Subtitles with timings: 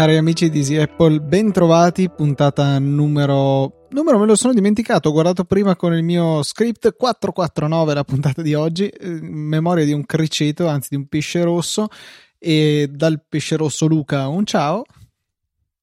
[0.00, 3.86] Cari amici di Easy Apple, ben trovati, puntata numero...
[3.90, 8.40] numero me lo sono dimenticato, ho guardato prima con il mio script 449 la puntata
[8.40, 11.88] di oggi, eh, memoria di un criceto, anzi di un pesce rosso,
[12.38, 14.84] e dal pesce rosso Luca un ciao.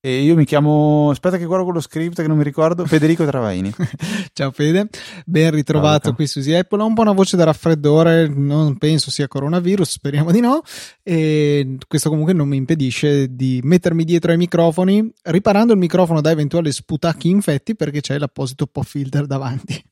[0.08, 3.74] E io mi ciamo, aspetta che guardo quello script che non mi ricordo, Federico Travaini.
[4.32, 4.88] Ciao Fede,
[5.26, 6.82] ben ritrovato Ciao, qui su Easy Apple.
[6.82, 10.62] Ho un po' una voce da raffreddore, non penso sia coronavirus, speriamo di no.
[11.04, 16.32] E questo comunque non mi impedisce di mettermi dietro ai microfoni, riparando il microfono da
[16.32, 19.84] eventuali sputacchi infetti perché c'è l'apposito pop filter davanti.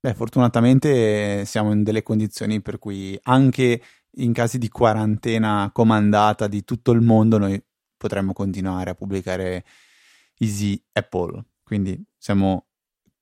[0.00, 3.80] Beh, fortunatamente siamo in delle condizioni per cui anche
[4.14, 7.62] in casi di quarantena comandata di tutto il mondo noi
[8.00, 9.62] potremmo continuare a pubblicare
[10.38, 11.44] Easy Apple.
[11.62, 12.68] Quindi siamo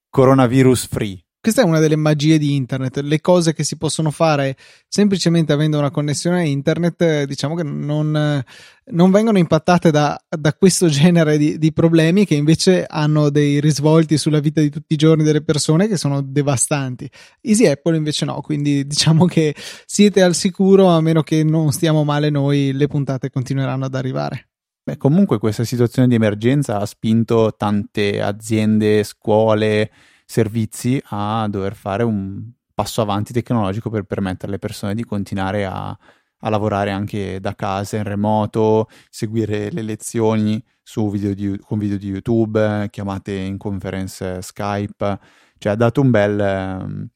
[0.09, 1.21] coronavirus free.
[1.41, 4.57] Questa è una delle magie di internet, le cose che si possono fare
[4.89, 8.43] semplicemente avendo una connessione a internet, diciamo che non,
[8.85, 14.17] non vengono impattate da, da questo genere di, di, problemi che invece hanno dei risvolti
[14.17, 17.09] sulla vita di tutti i giorni delle persone che sono devastanti.
[17.41, 19.55] Easy Apple invece no, quindi diciamo che
[19.85, 24.48] siete al sicuro a meno che non stiamo male noi, le puntate continueranno ad arrivare.
[24.89, 29.91] Beh, comunque questa situazione di emergenza ha spinto tante aziende, scuole,
[30.25, 35.89] servizi a dover fare un passo avanti tecnologico per permettere alle persone di continuare a,
[35.89, 40.63] a lavorare anche da casa, in remoto, seguire le lezioni
[41.11, 45.19] video di, con video di YouTube, chiamate in conference Skype,
[45.59, 47.11] cioè ha dato un bel,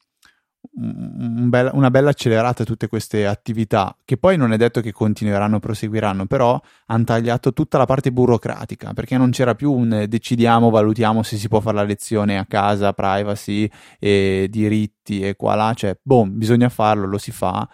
[0.76, 4.92] un bel, una bella accelerata a tutte queste attività, che poi non è detto che
[4.92, 10.70] continueranno, proseguiranno, però hanno tagliato tutta la parte burocratica, perché non c'era più un decidiamo,
[10.70, 15.72] valutiamo se si può fare la lezione a casa, privacy e diritti e qua là,
[15.74, 17.68] cioè, boh, bisogna farlo, lo si fa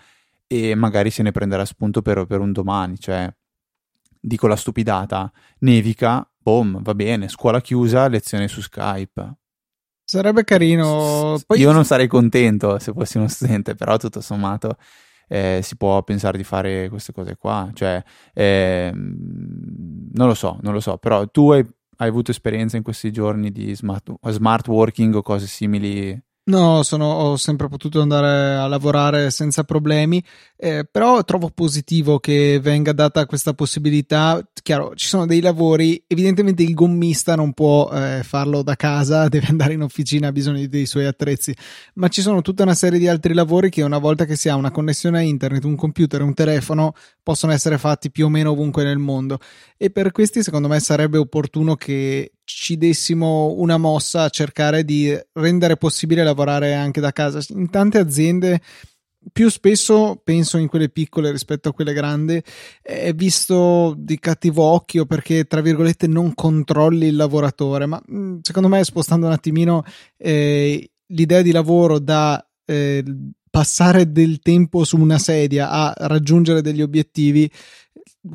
[0.47, 3.33] e magari se ne prenderà spunto per, per un domani, cioè,
[4.21, 9.37] dico la stupidata, nevica, boom, va bene, scuola chiusa, lezione su Skype
[10.11, 11.39] Sarebbe carino.
[11.47, 11.61] Poi...
[11.61, 14.77] Io non sarei contento se fossi uno studente, però tutto sommato
[15.29, 17.71] eh, si può pensare di fare queste cose qua.
[17.73, 18.03] Cioè,
[18.35, 21.65] eh, non lo so, non lo so, però tu hai,
[21.99, 27.05] hai avuto esperienza in questi giorni di smart, smart working o cose simili No, sono,
[27.05, 30.25] ho sempre potuto andare a lavorare senza problemi,
[30.57, 34.43] eh, però trovo positivo che venga data questa possibilità.
[34.61, 39.47] Chiaro, ci sono dei lavori, evidentemente il gommista non può eh, farlo da casa, deve
[39.49, 41.55] andare in officina, ha bisogno dei suoi attrezzi,
[41.95, 44.57] ma ci sono tutta una serie di altri lavori che una volta che si ha
[44.57, 48.83] una connessione a internet, un computer, un telefono, possono essere fatti più o meno ovunque
[48.83, 49.39] nel mondo.
[49.77, 55.17] E per questi, secondo me, sarebbe opportuno che ci dessimo una mossa a cercare di
[55.33, 57.41] rendere possibile lavorare anche da casa.
[57.51, 58.61] In tante aziende
[59.33, 62.43] più spesso penso in quelle piccole rispetto a quelle grandi
[62.81, 68.69] è visto di cattivo occhio perché tra virgolette non controlli il lavoratore ma mm, secondo
[68.69, 69.85] me spostando un attimino
[70.17, 73.05] eh, l'idea di lavoro da eh,
[73.51, 77.51] passare del tempo su una sedia a raggiungere degli obiettivi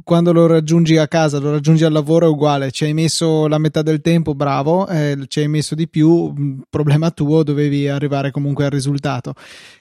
[0.04, 3.58] quando lo raggiungi a casa, lo raggiungi al lavoro è uguale, ci hai messo la
[3.58, 8.32] metà del tempo, bravo, eh, ci hai messo di più, mm, problema tuo, dovevi arrivare
[8.32, 9.34] comunque al risultato.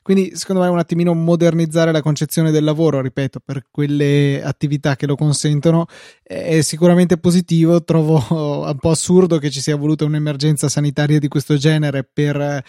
[0.03, 5.07] Quindi secondo me un attimino modernizzare la concezione del lavoro, ripeto, per quelle attività che
[5.07, 5.87] lo consentono
[6.23, 8.23] è sicuramente positivo, trovo
[8.69, 12.63] un po' assurdo che ci sia voluta un'emergenza sanitaria di questo genere per,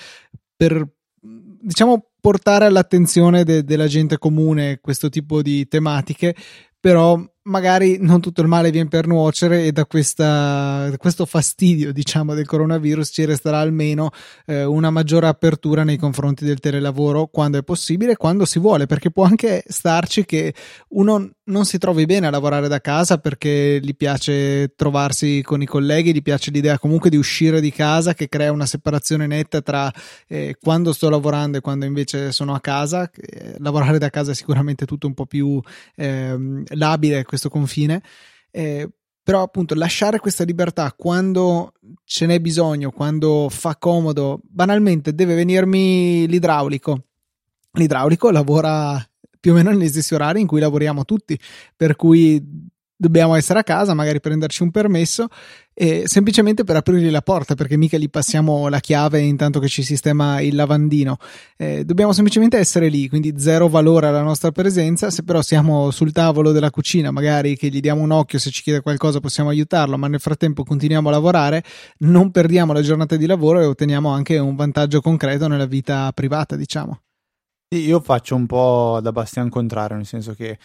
[0.56, 0.88] per
[1.20, 6.36] diciamo portare all'attenzione de- della gente comune questo tipo di tematiche
[6.86, 11.92] però magari non tutto il male viene per nuocere e da, questa, da questo fastidio
[11.92, 14.12] diciamo del coronavirus ci resterà almeno
[14.46, 19.10] eh, una maggiore apertura nei confronti del telelavoro quando è possibile quando si vuole perché
[19.10, 20.54] può anche starci che
[20.90, 25.66] uno non si trovi bene a lavorare da casa perché gli piace trovarsi con i
[25.66, 29.92] colleghi gli piace l'idea comunque di uscire di casa che crea una separazione netta tra
[30.28, 34.36] eh, quando sto lavorando e quando invece sono a casa eh, lavorare da casa è
[34.36, 35.62] sicuramente tutto un po' più
[35.96, 38.02] ehm, labile questo confine.
[38.50, 38.90] Eh,
[39.26, 46.28] però appunto lasciare questa libertà quando ce n'è bisogno, quando fa comodo, banalmente deve venirmi
[46.28, 47.06] l'idraulico.
[47.72, 49.04] L'idraulico lavora
[49.46, 51.38] più o meno negli stessi orari in cui lavoriamo tutti,
[51.76, 52.44] per cui
[52.96, 55.28] dobbiamo essere a casa, magari prenderci un permesso,
[55.76, 59.84] eh, semplicemente per aprirgli la porta, perché mica gli passiamo la chiave intanto che ci
[59.84, 61.18] sistema il lavandino.
[61.58, 65.12] Eh, dobbiamo semplicemente essere lì, quindi zero valore alla nostra presenza.
[65.12, 68.64] Se però siamo sul tavolo della cucina, magari che gli diamo un occhio, se ci
[68.64, 71.64] chiede qualcosa possiamo aiutarlo, ma nel frattempo continuiamo a lavorare,
[72.00, 76.56] non perdiamo la giornata di lavoro e otteniamo anche un vantaggio concreto nella vita privata,
[76.56, 77.02] diciamo.
[77.70, 80.58] Io faccio un po' da bastian contrario, nel senso che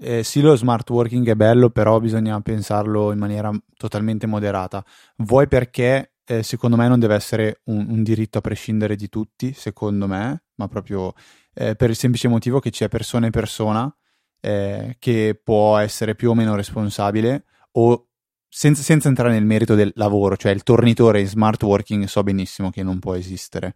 [0.00, 4.84] eh, sì, lo smart working è bello, però bisogna pensarlo in maniera totalmente moderata.
[5.16, 9.52] Vuoi perché eh, secondo me non deve essere un, un, diritto a prescindere di tutti,
[9.54, 11.14] secondo me, ma proprio
[11.54, 13.92] eh, per il semplice motivo che c'è persona e persona
[14.40, 18.08] eh, che può essere più o meno responsabile o
[18.48, 22.70] senza, senza, entrare nel merito del lavoro, cioè il tornitore in smart working so benissimo
[22.70, 23.74] che non può esistere.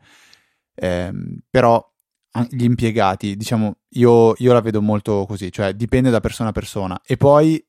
[0.74, 1.12] Eh,
[1.50, 1.91] però
[2.48, 7.00] gli impiegati, diciamo, io, io, la vedo molto così, cioè dipende da persona a persona.
[7.04, 7.62] E poi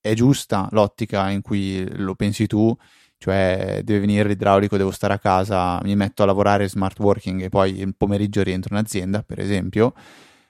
[0.00, 2.74] è giusta l'ottica in cui lo pensi tu,
[3.18, 7.48] cioè deve venire l'idraulico, devo stare a casa, mi metto a lavorare smart working e
[7.48, 9.94] poi il pomeriggio rientro in azienda, per esempio.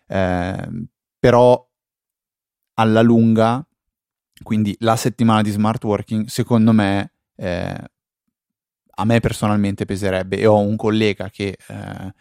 [0.06, 0.86] Eh,
[1.18, 1.68] però
[2.74, 3.66] alla lunga,
[4.42, 7.90] quindi la settimana di smart working, secondo me, eh,
[8.94, 11.56] a me personalmente peserebbe e ho un collega che...
[11.66, 12.12] Eh,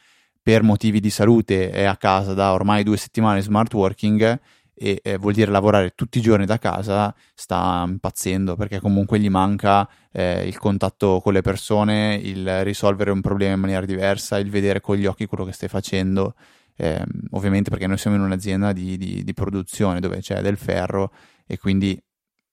[0.41, 4.39] per motivi di salute è a casa da ormai due settimane smart working
[4.73, 9.29] e eh, vuol dire lavorare tutti i giorni da casa, sta impazzendo perché comunque gli
[9.29, 14.49] manca eh, il contatto con le persone, il risolvere un problema in maniera diversa, il
[14.49, 16.33] vedere con gli occhi quello che stai facendo.
[16.75, 21.11] Eh, ovviamente perché noi siamo in un'azienda di, di, di produzione dove c'è del ferro
[21.45, 22.01] e quindi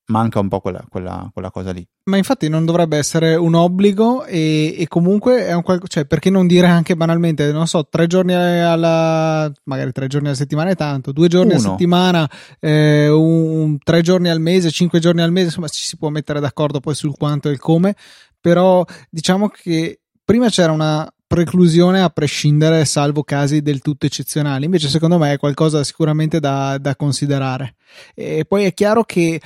[0.08, 1.86] manca un po' quella, quella, quella, cosa lì.
[2.04, 6.30] Ma infatti non dovrebbe essere un obbligo e, e comunque è un qual- cioè perché
[6.30, 10.76] non dire anche banalmente, non so, tre giorni alla, magari tre giorni alla settimana è
[10.76, 11.58] tanto, due giorni Uno.
[11.58, 15.96] a settimana, eh, un, tre giorni al mese, cinque giorni al mese, insomma ci si
[15.96, 17.94] può mettere d'accordo poi sul quanto e il come,
[18.40, 24.64] però diciamo che prima c'era una preclusione a prescindere, salvo casi del tutto eccezionali.
[24.64, 27.74] Invece, secondo me, è qualcosa sicuramente da, da considerare.
[28.14, 29.38] E poi è chiaro che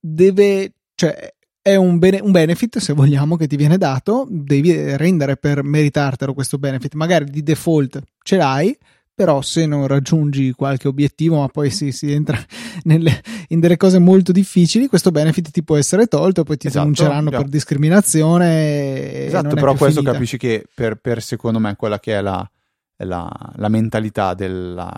[0.00, 1.32] deve, cioè,
[1.62, 6.32] è un, bene, un, benefit, se vogliamo, che ti viene dato, devi rendere per meritartelo
[6.32, 6.94] questo benefit.
[6.94, 8.76] Magari di default ce l'hai,
[9.14, 12.38] però se non raggiungi qualche obiettivo, ma poi si, si entra
[12.84, 16.84] nelle, in delle cose molto difficili, questo benefit ti può essere tolto, poi ti esatto,
[16.84, 19.26] denunceranno per discriminazione.
[19.26, 20.12] Esatto, però questo finita.
[20.12, 22.50] capisci che per, per, secondo me quella che è la,
[22.96, 24.90] la, la mentalità della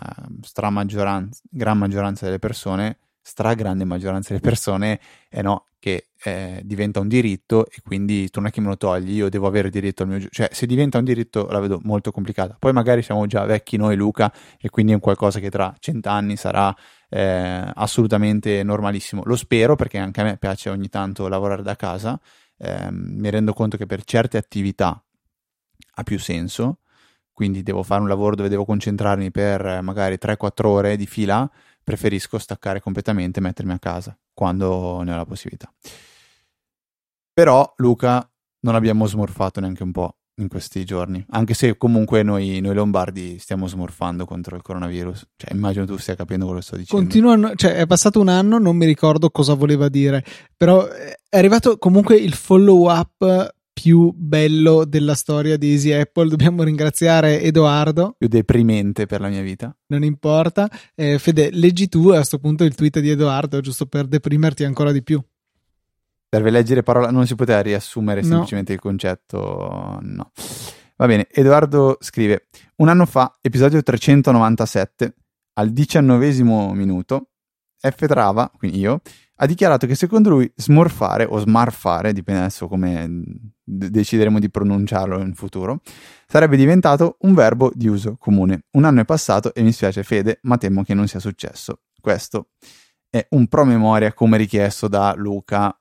[1.50, 7.08] gran maggioranza delle persone stragrande maggioranza delle persone è eh no, che eh, diventa un
[7.08, 10.08] diritto e quindi tu non è che me lo togli, io devo avere diritto al
[10.08, 10.32] mio gioco.
[10.32, 12.56] Cioè, se diventa un diritto la vedo molto complicata.
[12.58, 16.36] Poi magari siamo già vecchi noi, Luca, e quindi è un qualcosa che tra cent'anni
[16.36, 16.74] sarà
[17.08, 19.22] eh, assolutamente normalissimo.
[19.24, 22.20] Lo spero perché anche a me piace ogni tanto lavorare da casa.
[22.58, 25.02] Eh, mi rendo conto che per certe attività
[25.94, 26.78] ha più senso,
[27.32, 31.50] quindi devo fare un lavoro dove devo concentrarmi per magari 3-4 ore di fila
[31.82, 35.72] preferisco staccare completamente e mettermi a casa quando ne ho la possibilità.
[37.32, 38.28] Però, Luca,
[38.60, 43.38] non abbiamo smorfato neanche un po' in questi giorni, anche se comunque noi, noi, lombardi
[43.38, 45.26] stiamo smorfando contro il coronavirus.
[45.36, 47.02] Cioè, immagino tu stia capendo quello che sto dicendo.
[47.02, 50.24] Continuano, cioè, è passato un anno, non mi ricordo cosa voleva dire,
[50.56, 56.28] però è arrivato comunque il follow up più bello della storia di Easy Apple.
[56.28, 58.14] Dobbiamo ringraziare Edoardo.
[58.18, 59.74] Più deprimente per la mia vita.
[59.86, 60.70] Non importa.
[60.94, 64.92] Eh, Fede, leggi tu a questo punto il tweet di Edoardo, giusto per deprimerti ancora
[64.92, 65.22] di più.
[66.28, 68.28] Serve leggere parola, non si poteva riassumere no.
[68.28, 70.30] semplicemente il concetto, no.
[70.96, 75.14] Va bene, Edoardo scrive: Un anno fa, episodio 397,
[75.54, 77.31] al diciannovesimo minuto,
[77.82, 78.06] F.
[78.06, 79.00] Trava, quindi io,
[79.36, 83.06] ha dichiarato che secondo lui smorfare o smarfare, dipende adesso come
[83.62, 85.80] d- decideremo di pronunciarlo in futuro,
[86.26, 88.66] sarebbe diventato un verbo di uso comune.
[88.72, 91.80] Un anno è passato e mi spiace Fede, ma temo che non sia successo.
[92.00, 92.50] Questo
[93.10, 95.76] è un promemoria come richiesto da Luca.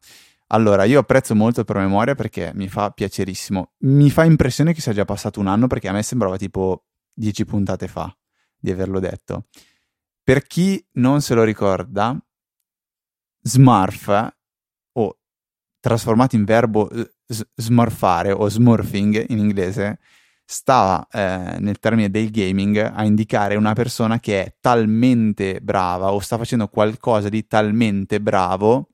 [0.48, 3.74] Allora, io apprezzo molto il promemoria perché mi fa piacerissimo.
[3.80, 7.46] Mi fa impressione che sia già passato un anno perché a me sembrava tipo dieci
[7.46, 8.14] puntate fa
[8.58, 9.46] di averlo detto.
[10.24, 12.18] Per chi non se lo ricorda,
[13.42, 14.34] smurf
[14.94, 15.18] o
[15.80, 17.12] trasformato in verbo eh,
[17.56, 20.00] smorfare o smurfing in inglese
[20.46, 26.20] stava eh, nel termine del gaming a indicare una persona che è talmente brava o
[26.20, 28.90] sta facendo qualcosa di talmente bravo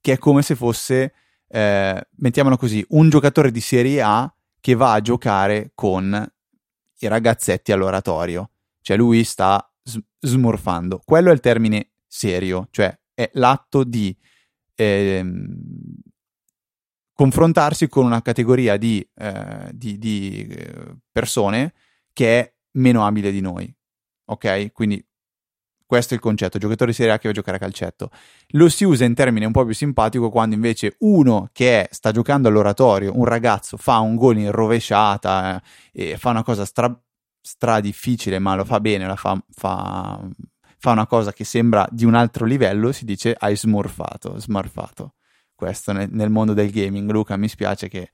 [0.00, 1.14] che è come se fosse,
[1.48, 6.32] eh, mettiamolo così, un giocatore di Serie A che va a giocare con
[6.98, 8.50] i ragazzetti all'oratorio.
[8.82, 9.66] Cioè lui sta
[10.20, 11.00] smorfando.
[11.04, 14.16] Quello è il termine serio, cioè è l'atto di
[14.74, 15.24] eh,
[17.12, 21.74] confrontarsi con una categoria di, eh, di, di eh, persone
[22.12, 23.72] che è meno abile di noi.
[24.26, 24.72] Ok?
[24.72, 25.04] Quindi
[25.86, 28.10] questo è il concetto, giocatore di Serie A che va a giocare a calcetto.
[28.48, 32.10] Lo si usa in termine un po' più simpatico quando invece uno che è, sta
[32.10, 35.62] giocando all'oratorio, un ragazzo, fa un gol in rovesciata
[35.92, 37.03] eh, e fa una cosa stra,
[37.46, 40.26] stra difficile, ma lo fa bene, la fa, fa,
[40.78, 45.14] fa, una cosa che sembra di un altro livello, si dice hai smorfato, smarfato.
[45.54, 47.10] Questo nel, nel mondo del gaming.
[47.10, 48.12] Luca, mi spiace che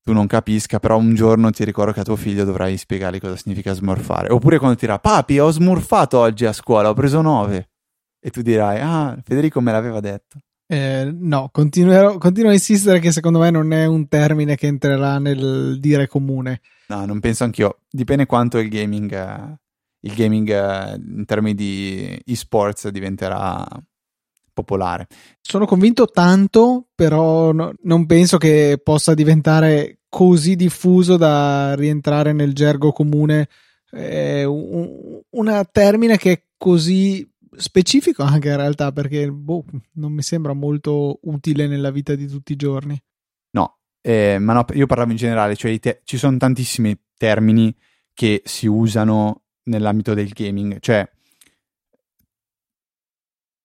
[0.00, 3.36] tu non capisca, però un giorno ti ricordo che a tuo figlio dovrai spiegargli cosa
[3.36, 4.32] significa smorfare.
[4.32, 7.68] Oppure quando ti dirà, papi, ho smorfato oggi a scuola, ho preso 9.
[8.20, 10.38] E tu dirai, ah, Federico me l'aveva detto.
[10.66, 15.78] Eh, no, continuo a insistere che secondo me non è un termine che entrerà nel
[15.80, 16.60] dire comune.
[16.92, 17.78] No, non penso anch'io.
[17.90, 19.56] Dipende quanto il gaming, uh,
[20.00, 23.66] il gaming uh, in termini di esports diventerà
[24.52, 25.06] popolare.
[25.40, 32.52] Sono convinto tanto, però no, non penso che possa diventare così diffuso da rientrare nel
[32.52, 33.48] gergo comune.
[33.88, 40.22] È un, una termine che è così specifico anche in realtà perché boh, non mi
[40.22, 43.02] sembra molto utile nella vita di tutti i giorni.
[44.02, 47.74] Eh, ma no, io parlavo in generale, cioè te- ci sono tantissimi termini
[48.12, 51.08] che si usano nell'ambito del gaming, cioè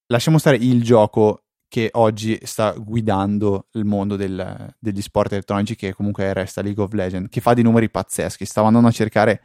[0.08, 5.94] lasciamo stare il gioco che oggi sta guidando il mondo del, degli sport elettronici, che
[5.94, 8.46] comunque resta League of Legends, che fa dei numeri pazzeschi.
[8.46, 9.42] Stavo andando a cercare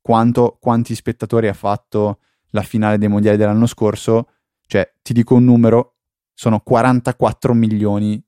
[0.00, 2.20] quanto, quanti spettatori ha fatto
[2.50, 4.28] la finale dei mondiali dell'anno scorso.
[4.66, 5.96] Cioè, ti dico un numero,
[6.32, 8.22] sono 44 milioni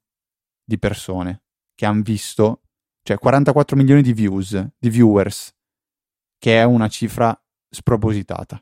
[0.65, 1.43] di persone
[1.76, 2.62] che hanno visto,
[3.02, 5.54] cioè 44 milioni di views, di viewers,
[6.38, 7.38] che è una cifra
[7.71, 8.61] spropositata.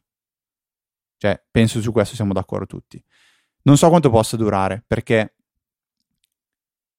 [1.16, 3.02] Cioè, penso su questo siamo d'accordo tutti.
[3.62, 5.37] Non so quanto possa durare, perché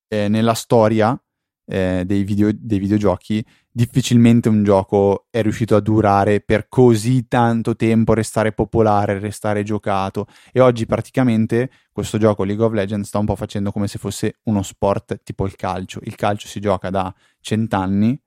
[0.07, 1.19] eh, nella storia
[1.65, 3.45] eh, dei, video, dei videogiochi
[3.75, 10.27] difficilmente un gioco è riuscito a durare per così tanto tempo, restare popolare, restare giocato.
[10.53, 14.35] E oggi praticamente questo gioco League of Legends sta un po' facendo come se fosse
[14.43, 15.99] uno sport tipo il calcio.
[16.03, 18.17] Il calcio si gioca da cent'anni,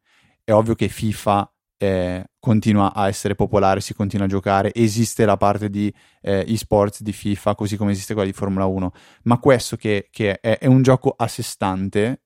[0.45, 5.37] è ovvio che FIFA eh, continua a essere popolare, si continua a giocare, esiste la
[5.37, 8.92] parte di eh, esports di FIFA, così come esiste quella di Formula 1,
[9.23, 12.23] ma questo che, che è, è, un gioco a sé stante,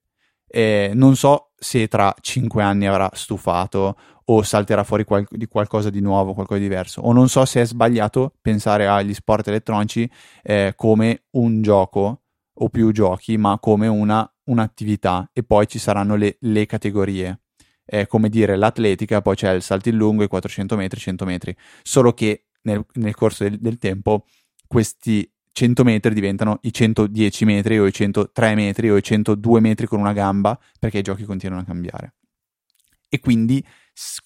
[0.55, 5.89] eh, non so se tra 5 anni avrà stufato o salterà fuori qual- di qualcosa
[5.89, 10.07] di nuovo, qualcosa di diverso, o non so se è sbagliato pensare agli sport elettronici
[10.43, 12.21] eh, come un gioco
[12.53, 15.27] o più giochi, ma come una, un'attività.
[15.33, 17.39] E poi ci saranno le, le categorie.
[17.83, 21.55] È come dire l'atletica, poi c'è il salto in lungo, i 400 metri, 100 metri,
[21.81, 24.25] solo che nel, nel corso del, del, tempo
[24.67, 29.87] questi 100 metri diventano i 110 metri o i 103 metri o i 102 metri
[29.87, 32.15] con una gamba perché i giochi continuano a cambiare.
[33.07, 33.63] E quindi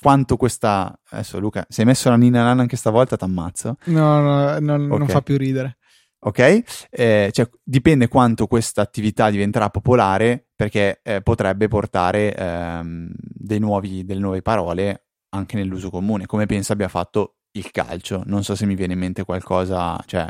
[0.02, 0.98] quanto questa...
[1.10, 3.78] Adesso Luca, se hai messo la Nina Nana anche stavolta, t'ammazzo.
[3.86, 4.98] No, no, no okay.
[4.98, 5.78] non fa più ridere
[6.20, 6.88] ok?
[6.90, 13.12] Eh, cioè, dipende quanto questa attività diventerà popolare perché eh, potrebbe portare ehm,
[13.60, 18.24] nuovi, delle nuove parole anche nell'uso comune, come penso abbia fatto il calcio.
[18.26, 20.28] Non so se mi viene in mente qualcosa, cioè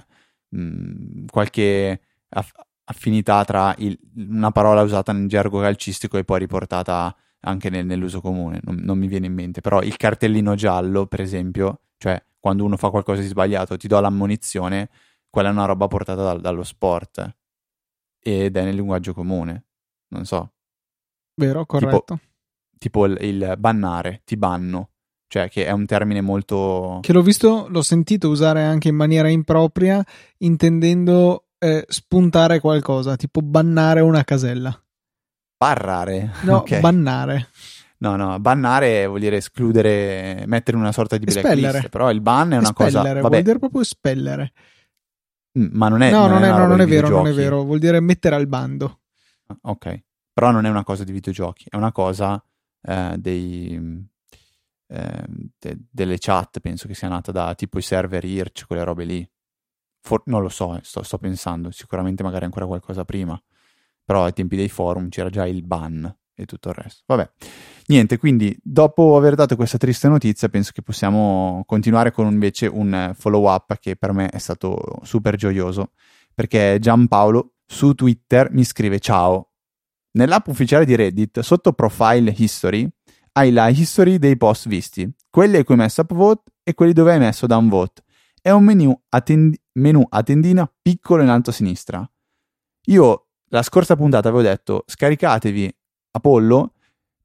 [0.49, 7.15] mh, qualche aff- affinità tra il, una parola usata nel gergo calcistico e poi riportata
[7.41, 11.21] anche nel, nell'uso comune, non, non mi viene in mente, però il cartellino giallo, per
[11.21, 14.89] esempio, cioè quando uno fa qualcosa di sbagliato ti do l'ammonizione,
[15.29, 17.35] quella è una roba portata dal, dallo sport
[18.19, 19.65] ed è nel linguaggio comune.
[20.09, 20.53] Non so.
[21.35, 22.03] Vero, corretto.
[22.03, 22.19] Tipo,
[22.77, 24.91] tipo il, il, bannare, ti banno.
[25.27, 26.99] Cioè, che è un termine molto.
[27.01, 30.03] Che l'ho visto, l'ho sentito usare anche in maniera impropria,
[30.39, 34.81] intendendo eh, spuntare qualcosa, tipo bannare una casella.
[35.57, 36.31] Barrare?
[36.43, 36.79] No, okay.
[36.79, 37.49] bannare.
[37.99, 42.57] No, no, bannare vuol dire escludere, mettere una sorta di blacklist, però il ban è
[42.57, 43.13] una espellere, cosa...
[43.13, 44.53] Vabbè, vuol dire proprio espellere.
[45.57, 46.11] Mm, ma non è.
[46.11, 47.63] No, non, non è, no, non è vero, non è vero.
[47.63, 48.99] Vuol dire mettere al bando.
[49.61, 52.41] Ok, però non è una cosa di videogiochi, è una cosa
[52.83, 54.07] eh, dei,
[54.87, 55.25] eh,
[55.59, 56.59] de, delle chat.
[56.59, 59.29] Penso che sia nata da tipo i server IRC, quelle robe lì.
[60.01, 61.71] For- non lo so, eh, sto, sto, pensando.
[61.71, 63.41] Sicuramente magari ancora qualcosa prima.
[64.03, 67.03] Però ai tempi dei forum c'era già il ban e tutto il resto.
[67.07, 67.29] Vabbè,
[67.87, 73.11] niente, quindi dopo aver dato questa triste notizia penso che possiamo continuare con invece un
[73.15, 75.91] follow up che per me è stato super gioioso
[76.33, 79.53] perché Giampaolo su Twitter mi scrive ciao.
[80.11, 82.87] Nell'app ufficiale di Reddit, sotto profile history,
[83.37, 87.11] hai la history dei post visti, quelli a cui hai messo upvote e quelli dove
[87.11, 88.01] hai messo downvote.
[88.41, 92.11] È un menu, attend- menu a tendina piccolo in alto a sinistra.
[92.85, 95.71] Io la scorsa puntata avevo detto scaricatevi
[96.11, 96.73] Apollo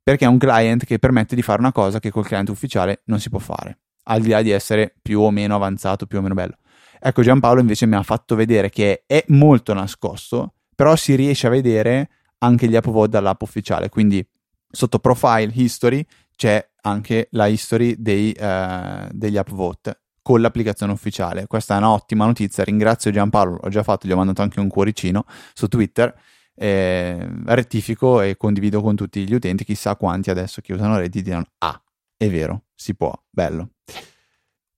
[0.02, 3.18] perché è un client che permette di fare una cosa che col client ufficiale non
[3.18, 6.34] si può fare, al di là di essere più o meno avanzato, più o meno
[6.34, 6.56] bello.
[7.00, 11.50] Ecco, Giampaolo invece mi ha fatto vedere che è molto nascosto, però si riesce a
[11.50, 14.26] vedere anche gli upvote dall'app ufficiale, quindi
[14.72, 21.46] sotto profile history c'è anche la history dei, uh, degli upvote con l'applicazione ufficiale.
[21.46, 22.64] Questa è un'ottima notizia.
[22.64, 26.14] Ringrazio Giampaolo, l'ho già fatto, gli ho mandato anche un cuoricino su Twitter.
[26.54, 29.64] Eh, rettifico e condivido con tutti gli utenti.
[29.64, 31.80] Chissà quanti adesso che usano Reddit diranno: Ah,
[32.16, 33.70] è vero, si può, bello.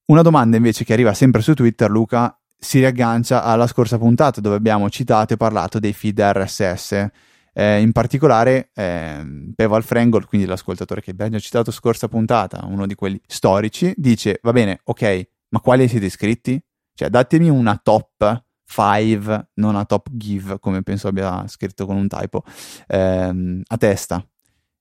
[0.07, 4.57] Una domanda invece che arriva sempre su Twitter, Luca, si riaggancia alla scorsa puntata dove
[4.57, 7.09] abbiamo citato e parlato dei feed RSS.
[7.57, 12.95] Eh, in particolare, eh, Peval Frengol, quindi l'ascoltatore che abbiamo citato scorsa puntata, uno di
[12.97, 16.61] quelli storici, dice: Va bene, ok, ma quali siete iscritti?
[16.95, 22.09] Cioè, datemi una top 5, non una top give, come penso abbia scritto con un
[22.09, 22.43] typo,
[22.89, 24.27] ehm, a testa.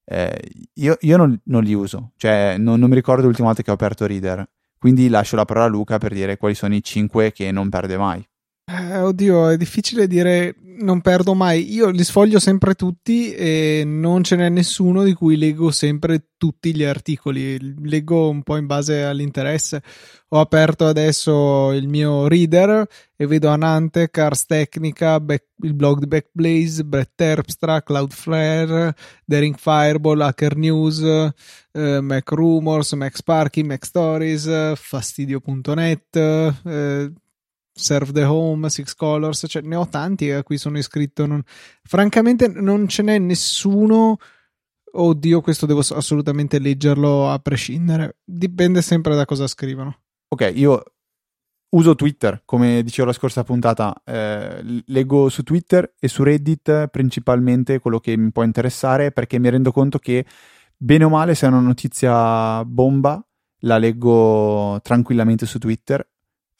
[0.05, 0.37] Eh,
[0.73, 3.73] io, io non, non, li uso, cioè non, non mi ricordo l'ultima volta che ho
[3.73, 7.51] aperto Reader, quindi lascio la parola a Luca per dire quali sono i 5 che
[7.51, 8.27] non perde mai.
[8.65, 11.71] Eh, oddio, è difficile dire non perdo mai.
[11.73, 16.75] Io li sfoglio sempre tutti e non ce n'è nessuno di cui leggo sempre tutti
[16.75, 17.57] gli articoli.
[17.87, 19.81] Leggo un po' in base all'interesse.
[20.29, 26.07] Ho aperto adesso il mio reader e vedo Anante, Cars Technica, Back, il blog di
[26.07, 34.73] Backblaze, Brett Terpstra, Cloudflare, Daring Fireball, Hacker News, eh, Mac Rumors, Mac Sparky, Mac Stories,
[34.75, 37.11] Fastidio.net, eh,
[37.73, 41.25] Serve the Home, Six Colors, cioè ne ho tanti a cui sono iscritto.
[41.25, 41.41] Non...
[41.83, 44.17] Francamente, non ce n'è nessuno.
[44.95, 48.17] Oddio, questo devo assolutamente leggerlo a prescindere.
[48.23, 50.01] Dipende sempre da cosa scrivono.
[50.27, 50.83] Ok, io
[51.69, 54.01] uso Twitter, come dicevo la scorsa puntata.
[54.05, 59.49] Eh, leggo su Twitter e su Reddit principalmente quello che mi può interessare perché mi
[59.49, 60.25] rendo conto che,
[60.77, 63.23] bene o male, se è una notizia bomba,
[63.61, 66.07] la leggo tranquillamente su Twitter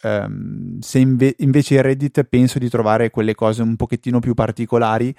[0.04, 5.16] Um, se inve- invece in Reddit penso di trovare quelle cose un pochettino più particolari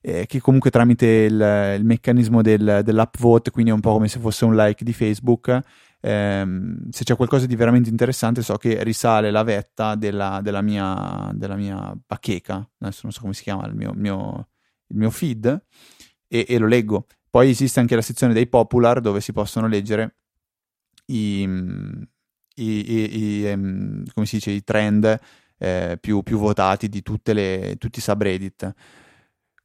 [0.00, 4.18] eh, che comunque tramite il, il meccanismo del, dell'upvote, quindi è un po' come se
[4.20, 5.60] fosse un like di Facebook,
[6.00, 11.30] ehm, se c'è qualcosa di veramente interessante so che risale la vetta della, della, mia,
[11.34, 14.48] della mia bacheca, adesso non so come si chiama il mio, mio,
[14.86, 15.64] il mio feed,
[16.28, 17.06] e, e, lo leggo.
[17.30, 20.16] Poi esiste anche la sezione dei popular dove si possono leggere
[21.06, 21.46] i
[22.62, 23.46] i, i, i,
[24.26, 25.18] si dice, i trend
[25.58, 28.74] eh, più, più, votati di le, tutti i subreddit.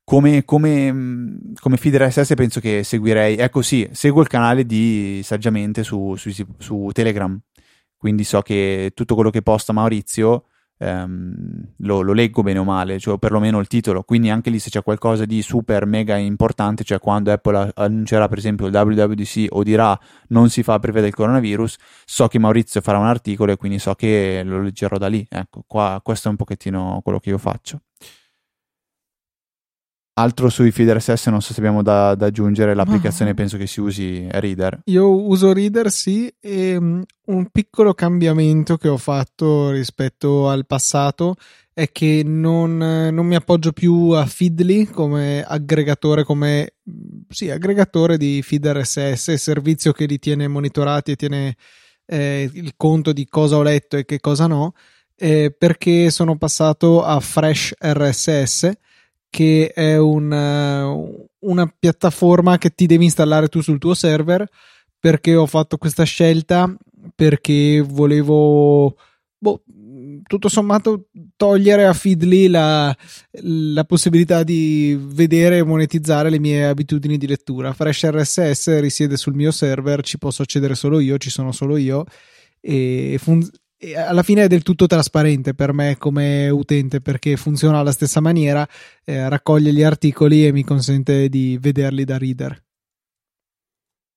[0.06, 5.84] Come, come, come feed RSS penso che seguirei, ecco sì, seguo il canale di Saggiamente
[5.84, 7.40] su, su, su Telegram,
[7.96, 10.48] quindi so che tutto quello che posta Maurizio
[10.84, 14.70] ehm, lo, lo, leggo bene o male, cioè perlomeno il titolo, quindi anche lì se
[14.70, 19.64] c'è qualcosa di super mega importante, cioè quando Apple annuncerà per esempio il WWDC o
[19.64, 19.98] dirà
[20.30, 23.94] non si fa previa del coronavirus, so che Maurizio farà un articolo e quindi so
[23.96, 27.80] che lo leggerò da lì, ecco, qua questo è un pochettino quello che io faccio.
[30.16, 33.36] Altro sui feed RSS, non so se abbiamo da, da aggiungere, l'applicazione no.
[33.36, 34.82] penso che si usi Reader.
[34.86, 41.36] Io uso Reader, sì, e um, un piccolo cambiamento che ho fatto rispetto al passato
[41.74, 46.76] è che non, non mi appoggio più a Feedly come aggregatore, come
[47.30, 51.56] sì, aggregatore di feed RSS, servizio che li tiene monitorati e tiene
[52.06, 54.74] eh, il conto di cosa ho letto e che cosa no,
[55.16, 58.72] eh, perché sono passato a Fresh RSS
[59.34, 64.48] che è un, uh, una piattaforma che ti devi installare tu sul tuo server
[65.00, 66.72] perché ho fatto questa scelta
[67.16, 68.96] perché volevo
[69.36, 69.64] boh,
[70.28, 72.96] tutto sommato togliere a Feedly la,
[73.42, 77.74] la, possibilità di vedere e monetizzare le mie abitudini di lettura.
[77.74, 82.06] Fresh RSS risiede sul mio server, ci posso accedere solo io, ci sono solo io
[82.62, 83.50] e fun-
[83.92, 88.68] alla fine è del tutto trasparente per me come utente perché funziona alla stessa maniera,
[89.04, 92.64] eh, raccoglie gli articoli e mi consente di vederli da reader.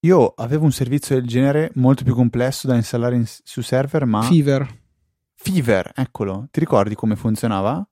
[0.01, 4.23] Io avevo un servizio del genere molto più complesso da installare in, su server, ma...
[4.23, 4.85] Fever.
[5.35, 6.47] Fever, eccolo.
[6.51, 7.87] Ti ricordi come funzionava?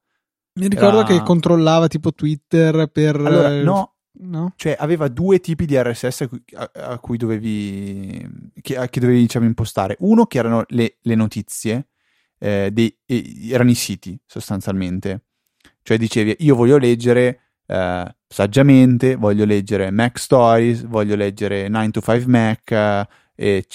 [0.61, 1.07] Mi ricordo Era...
[1.07, 3.17] che controllava tipo Twitter per...
[3.17, 4.53] Allora, no, No?
[4.57, 9.21] Cioè aveva due tipi di RSS a cui, a, a cui dovevi, che, che, dovevi
[9.21, 9.97] diciamo, impostare.
[10.01, 11.89] Uno che erano le, le notizie,
[12.39, 12.97] eh, dei,
[13.51, 15.25] erano i siti sostanzialmente.
[15.83, 22.01] Cioè dicevi io voglio leggere eh, saggiamente, voglio leggere Mac Stories, voglio leggere 9 to
[22.01, 22.71] 5 Mac,
[23.35, 23.67] eh,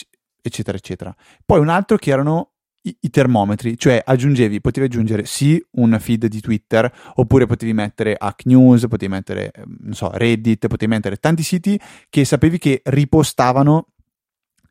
[0.42, 1.16] eccetera eccetera.
[1.46, 6.28] Poi un altro che erano i, i, termometri, cioè aggiungevi, potevi aggiungere sì un feed
[6.28, 11.18] di Twitter, oppure potevi mettere Hack News, potevi mettere, ehm, non so, Reddit, potevi mettere
[11.18, 13.88] tanti siti che sapevi che ripostavano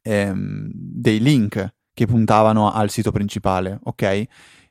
[0.02, 4.26] ehm, dei link che puntavano al sito principale, ok?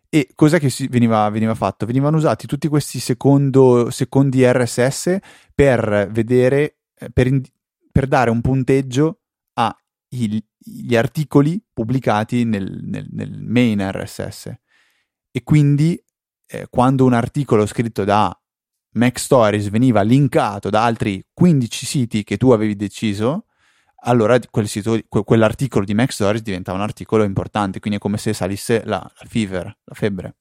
[0.10, 1.86] E cos'è che veniva, veniva, fatto?
[1.86, 5.18] Venivano usati tutti questi secondo, secondi RSS
[5.54, 7.30] per vedere, eh, per,
[7.92, 9.20] per dare un punteggio
[10.10, 14.54] agli articoli pubblicati nel, nel, nel, main RSS.
[15.32, 16.02] E quindi
[16.48, 18.36] eh, quando un articolo scritto da
[18.92, 23.46] Mac Stories veniva linkato da altri 15 siti che tu avevi deciso,
[24.02, 28.34] allora quel sito, quell'articolo di Mac Stories diventava un articolo importante, quindi è come se
[28.34, 30.36] salisse la, la fever, la febbre.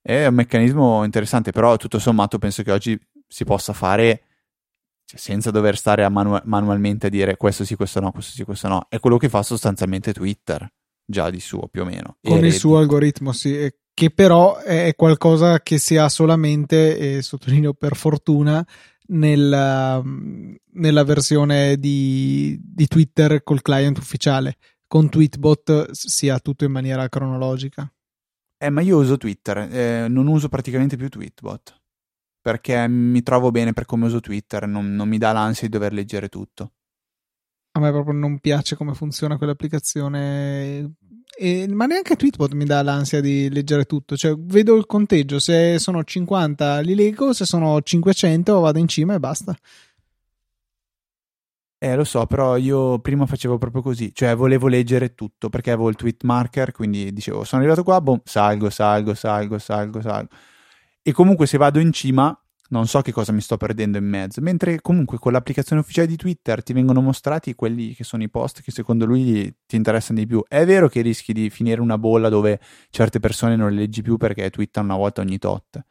[0.00, 4.27] È un meccanismo interessante, però tutto sommato penso che oggi si possa fare
[5.08, 8.44] cioè, senza dover stare a manu- manualmente a dire questo sì, questo no, questo sì,
[8.44, 8.88] questo no.
[8.90, 10.70] È quello che fa sostanzialmente Twitter,
[11.02, 12.18] già di suo più o meno.
[12.20, 17.72] Con il suo algoritmo, sì, che però è qualcosa che si ha solamente, e sottolineo
[17.72, 18.62] per fortuna,
[19.06, 20.02] nella,
[20.72, 24.56] nella versione di, di, Twitter col client ufficiale.
[24.86, 27.90] Con Tweetbot si ha tutto in maniera cronologica.
[28.58, 31.77] Eh, ma io uso Twitter, eh, non uso praticamente più Tweetbot
[32.48, 35.92] perché mi trovo bene per come uso Twitter, non, non mi dà l'ansia di dover
[35.92, 36.72] leggere tutto.
[37.72, 40.94] A me proprio non piace come funziona quell'applicazione
[41.36, 44.16] e, ma neanche Tweetbot mi dà l'ansia di leggere tutto.
[44.16, 49.12] Cioè, vedo il conteggio, se sono 50 li leggo, se sono 500 vado in cima
[49.12, 49.54] e basta.
[51.76, 55.90] Eh, lo so, però io prima facevo proprio così, cioè volevo leggere tutto perché avevo
[55.90, 60.28] il tweet marker, quindi dicevo, sono arrivato qua, boom, salgo, salgo, salgo, salgo, salgo.
[61.08, 64.42] E comunque se vado in cima non so che cosa mi sto perdendo in mezzo.
[64.42, 68.60] Mentre comunque con l'applicazione ufficiale di Twitter ti vengono mostrati quelli che sono i post
[68.60, 70.44] che secondo lui ti interessano di più.
[70.46, 74.18] È vero che rischi di finire una bolla dove certe persone non le leggi più
[74.18, 75.82] perché twittano una volta ogni tot.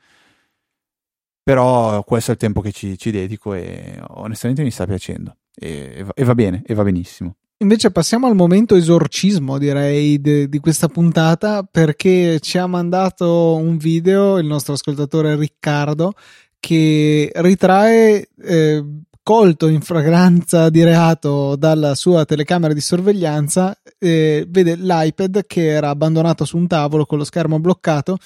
[1.41, 5.35] Però questo è il tempo che ci, ci dedico e onestamente mi sta piacendo.
[5.55, 7.37] E, e, va bene, e va benissimo.
[7.59, 13.77] Invece passiamo al momento esorcismo, direi, de, di questa puntata, perché ci ha mandato un
[13.77, 16.13] video il nostro ascoltatore Riccardo
[16.59, 18.85] che ritrae eh,
[19.27, 25.89] colto in fragranza di reato dalla sua telecamera di sorveglianza, eh, vede l'iPad che era
[25.89, 28.19] abbandonato su un tavolo con lo schermo bloccato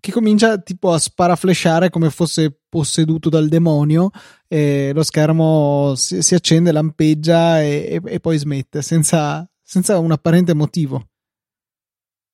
[0.00, 4.10] che comincia tipo a sparaflesciare come fosse posseduto dal demonio
[4.48, 10.10] e lo schermo si, si accende, lampeggia e, e, e poi smette senza, senza un
[10.10, 11.06] apparente motivo.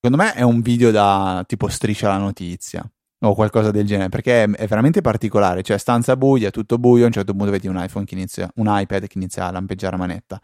[0.01, 2.91] Secondo me è un video da tipo striscia la notizia
[3.29, 7.13] o qualcosa del genere, perché è, veramente particolare, cioè stanza buia, tutto buio, a un
[7.13, 10.41] certo punto vedi un iPhone che inizia, un iPad che inizia a lampeggiare a manetta.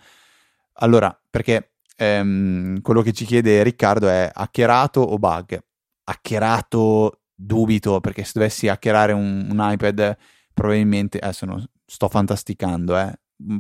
[0.74, 5.62] Allora, perché ehm, quello che ci chiede Riccardo è hackerato o bug?
[6.04, 10.16] Hackerato dubito, perché se dovessi hackerare un, un iPad
[10.52, 13.12] probabilmente, adesso non, sto fantasticando, eh,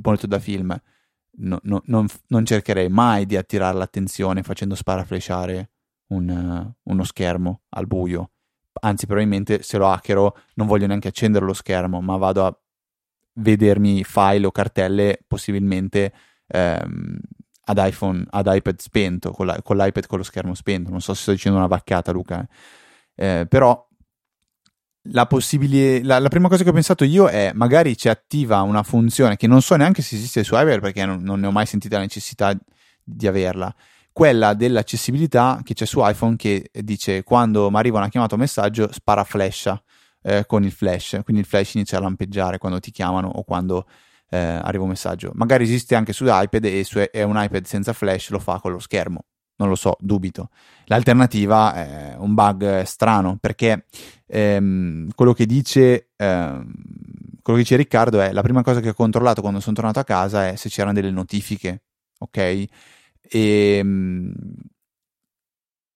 [0.02, 0.76] molto da film,
[1.38, 5.70] no, no, non, non, cercherei mai di attirare l'attenzione facendo sparaflesciare
[6.08, 8.30] un, uno schermo al buio
[8.80, 12.58] anzi probabilmente se lo hackero non voglio neanche accendere lo schermo, ma vado a
[13.34, 16.12] vedermi file o cartelle possibilmente
[16.46, 17.18] ehm,
[17.64, 20.90] ad iPhone, ad iPad spento, con, la, con, l'iPad con lo schermo spento.
[20.90, 22.46] Non so se sto dicendo una vaccata, Luca,
[23.14, 23.86] eh, però
[25.04, 25.26] la,
[26.02, 29.46] la, la, prima cosa che ho pensato io è magari ci attiva una funzione che
[29.46, 32.02] non so neanche se esiste su iPad perché non, non ne ho mai sentito la
[32.02, 32.54] necessità
[33.02, 33.74] di averla
[34.12, 38.90] quella dell'accessibilità che c'è su iPhone che dice quando mi arriva una chiamata o messaggio
[38.92, 39.72] spara flash
[40.22, 43.86] eh, con il flash, quindi il flash inizia a lampeggiare quando ti chiamano o quando
[44.30, 45.30] eh, arriva un messaggio.
[45.34, 48.72] Magari esiste anche su iPad e su è un iPad senza flash lo fa con
[48.72, 49.24] lo schermo.
[49.56, 50.48] Non lo so, dubito.
[50.86, 53.84] L'alternativa è un bug strano perché
[54.26, 56.72] ehm, quello, che dice, ehm,
[57.42, 60.04] quello che dice Riccardo è la prima cosa che ho controllato quando sono tornato a
[60.04, 61.82] casa è se c'erano delle notifiche,
[62.20, 62.64] ok?
[63.32, 64.32] E, ehm,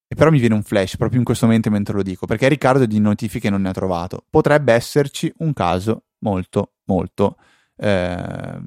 [0.06, 2.86] e però mi viene un flash proprio in questo momento mentre lo dico, perché Riccardo
[2.86, 4.24] di notifiche non ne ha trovato.
[4.30, 7.36] Potrebbe esserci un caso molto, molto
[7.76, 8.60] eh,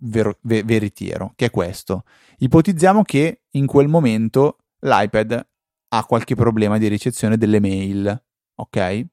[0.00, 2.04] vero, ve, veritiero, che è questo.
[2.38, 5.46] Ipotizziamo che in quel momento l'iPad
[5.88, 8.22] ha qualche problema di ricezione delle mail,
[8.56, 9.06] ok?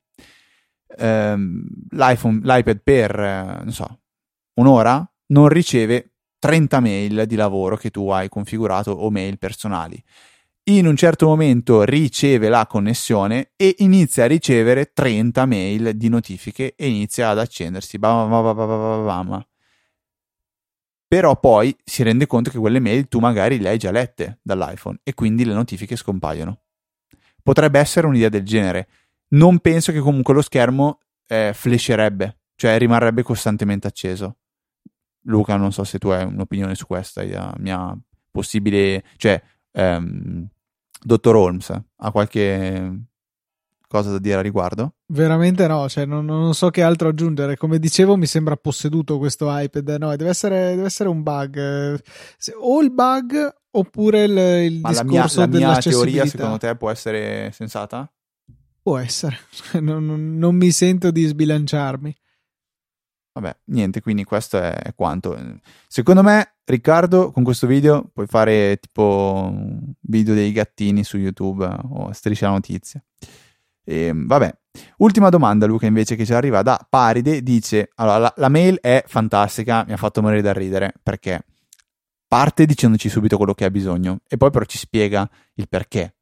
[0.97, 3.17] Um, l'iPad per,
[3.63, 4.01] non so,
[4.55, 6.10] un'ora non riceve
[6.41, 10.03] 30 mail di lavoro che tu hai configurato o mail personali.
[10.63, 16.73] In un certo momento riceve la connessione e inizia a ricevere 30 mail di notifiche
[16.75, 17.99] e inizia ad accendersi.
[17.99, 19.45] Bam,
[21.07, 24.97] però poi si rende conto che quelle mail tu magari le hai già lette dall'iPhone
[25.03, 26.61] e quindi le notifiche scompaiono.
[27.43, 28.87] Potrebbe essere un'idea del genere.
[29.29, 34.37] Non penso che comunque lo schermo eh, flasherebbe, cioè rimarrebbe costantemente acceso.
[35.23, 37.23] Luca, non so se tu hai un'opinione su questa
[37.57, 37.97] mia
[38.31, 40.47] possibile, cioè, ehm,
[41.03, 43.09] dottor Holmes ha qualche
[43.91, 44.93] cosa da dire a riguardo?
[45.07, 47.57] Veramente no, cioè non, non, so che altro aggiungere.
[47.57, 49.97] Come dicevo, mi sembra posseduto questo iPad.
[49.99, 52.01] No, deve essere, deve essere un bug.
[52.61, 54.37] O il bug oppure il,
[54.71, 58.09] il Ma discorso la mia, la mia teoria, secondo te, può essere sensata?
[58.81, 59.37] Può essere.
[59.81, 62.15] non, non mi sento di sbilanciarmi.
[63.33, 65.37] Vabbè, niente, quindi questo è quanto.
[65.87, 69.53] Secondo me, Riccardo, con questo video puoi fare tipo
[70.01, 73.01] video dei gattini su YouTube o striscia la notizia.
[73.83, 74.53] E, ehm, vabbè,
[74.97, 77.41] ultima domanda, Luca, invece, che ci arriva da Paride.
[77.41, 81.45] Dice: Allora, la, la mail è fantastica, mi ha fatto morire da ridere perché
[82.27, 86.15] parte dicendoci subito quello che ha bisogno e poi però ci spiega il perché.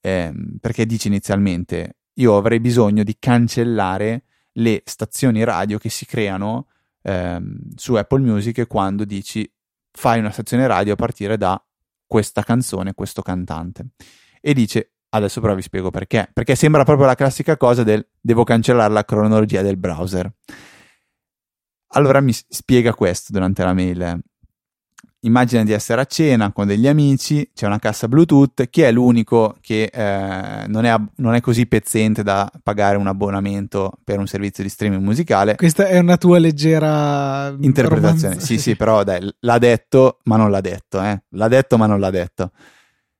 [0.00, 4.24] Eh, perché dice inizialmente: Io avrei bisogno di cancellare
[4.58, 6.68] le stazioni radio che si creano
[7.02, 9.50] ehm, su Apple Music quando dici
[9.92, 11.60] fai una stazione radio a partire da
[12.06, 13.88] questa canzone, questo cantante.
[14.40, 18.44] E dice, adesso però vi spiego perché, perché sembra proprio la classica cosa del devo
[18.44, 20.30] cancellare la cronologia del browser.
[21.90, 24.20] Allora mi spiega questo durante la mail
[25.26, 29.56] immagina di essere a cena con degli amici, c'è una cassa Bluetooth, chi è l'unico
[29.60, 34.62] che eh, non, è, non, è, così pezzente da pagare un abbonamento per un servizio
[34.62, 35.56] di streaming musicale?
[35.56, 38.34] Questa è una tua leggera interpretazione.
[38.34, 38.46] Romanzo.
[38.46, 41.22] Sì, sì, però dai, l'ha detto, ma non l'ha detto, eh?
[41.30, 42.52] L'ha detto, ma non l'ha detto.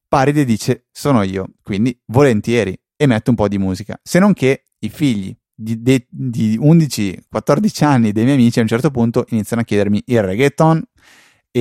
[0.09, 3.99] Paride dice: Sono io, quindi volentieri, e mette un po' di musica.
[4.03, 8.69] Se non che i figli di, di, di 11-14 anni dei miei amici a un
[8.69, 10.83] certo punto iniziano a chiedermi il reggaeton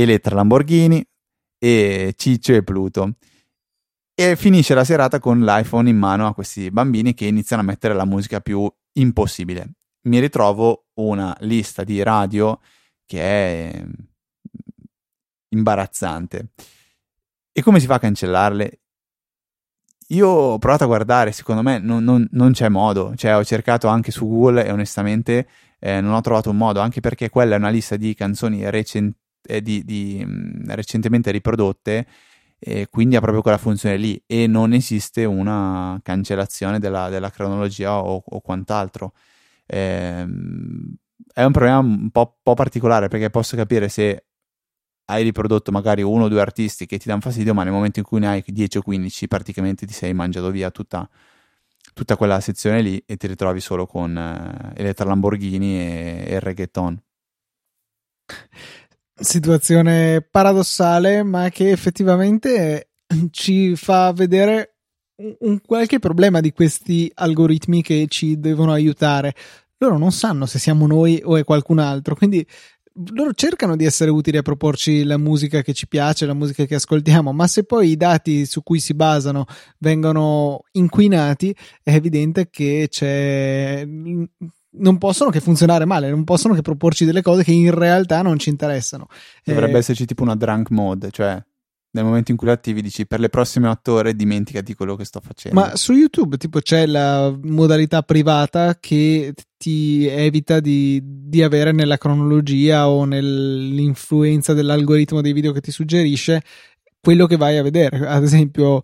[0.01, 1.05] Elettra Lamborghini
[1.57, 3.15] e Ciccio e Pluto.
[4.13, 7.93] E finisce la serata con l'iPhone in mano a questi bambini che iniziano a mettere
[7.93, 9.75] la musica più impossibile.
[10.07, 12.59] Mi ritrovo una lista di radio
[13.05, 13.85] che è
[15.49, 16.49] imbarazzante.
[17.51, 18.79] E come si fa a cancellarle?
[20.09, 23.87] Io ho provato a guardare, secondo me non, non, non c'è modo, cioè ho cercato
[23.87, 25.47] anche su Google e onestamente
[25.79, 29.17] eh, non ho trovato un modo, anche perché quella è una lista di canzoni recenti
[29.47, 32.05] eh, di, di mh, recentemente riprodotte
[32.57, 37.97] e quindi ha proprio quella funzione lì e non esiste una cancellazione della, della cronologia
[38.01, 39.13] o, o quant'altro.
[39.67, 40.95] Ehm,
[41.33, 44.25] è un problema un po', po', particolare perché posso capire se
[45.05, 48.05] hai riprodotto magari uno o due artisti che ti danno fastidio, ma nel momento in
[48.05, 51.07] cui ne hai 10 o 15 praticamente ti sei mangiato via tutta,
[51.93, 56.41] tutta quella sezione lì e ti ritrovi solo con eh, Elettra Lamborghini e, e il
[56.41, 56.99] reggaeton
[59.17, 62.89] situazione paradossale, ma che effettivamente
[63.31, 64.75] ci fa vedere
[65.39, 69.33] un qualche problema di questi algoritmi che ci devono aiutare.
[69.77, 72.45] Loro non sanno se siamo noi o è qualcun altro, quindi
[73.13, 76.75] loro cercano di essere utili a proporci la musica che ci piace, la musica che
[76.75, 79.45] ascoltiamo, ma se poi i dati su cui si basano
[79.79, 83.85] vengono inquinati, è evidente che c'è
[84.77, 88.37] non possono che funzionare male, non possono che proporci delle cose che in realtà non
[88.39, 89.07] ci interessano.
[89.43, 91.41] Dovrebbe eh, esserci tipo una drunk mode, cioè
[91.95, 95.21] nel momento in cui l'attivi dici per le prossime otto ore dimenticati quello che sto
[95.21, 95.59] facendo.
[95.59, 101.97] Ma su YouTube tipo c'è la modalità privata che ti evita di, di avere nella
[101.97, 106.41] cronologia o nell'influenza dell'algoritmo dei video che ti suggerisce
[106.99, 108.05] quello che vai a vedere.
[108.05, 108.81] Ad esempio,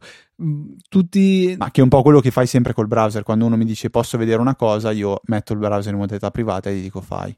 [0.87, 1.55] tutti...
[1.57, 3.23] Ma che è un po' quello che fai sempre col browser.
[3.23, 6.69] Quando uno mi dice posso vedere una cosa, io metto il browser in modalità privata
[6.69, 7.37] e gli dico fai.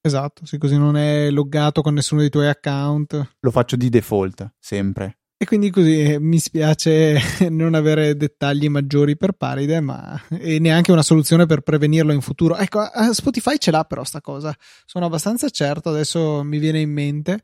[0.00, 3.36] Esatto, sì, così non è loggato con nessuno dei tuoi account.
[3.40, 5.18] Lo faccio di default, sempre.
[5.36, 7.18] E quindi così eh, mi spiace
[7.50, 12.56] non avere dettagli maggiori per Paride, ma e neanche una soluzione per prevenirlo in futuro.
[12.56, 14.54] Ecco, Spotify ce l'ha però sta cosa.
[14.84, 17.42] Sono abbastanza certo, adesso mi viene in mente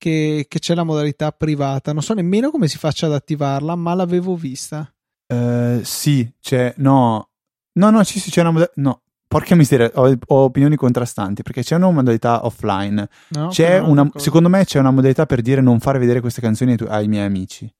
[0.00, 1.92] che, che, c'è la modalità privata.
[1.92, 4.90] Non so nemmeno come si faccia ad attivarla, ma l'avevo vista.
[5.26, 6.72] Uh, sì, c'è.
[6.78, 7.28] No,
[7.74, 8.80] no, no, sì, c'è una modalità.
[8.80, 13.06] No, porca miseria, ho, ho, opinioni contrastanti perché c'è una modalità offline.
[13.28, 16.72] No, c'è una, secondo me c'è una modalità per dire non fare vedere queste canzoni
[16.72, 17.70] ai, tu, miei amici.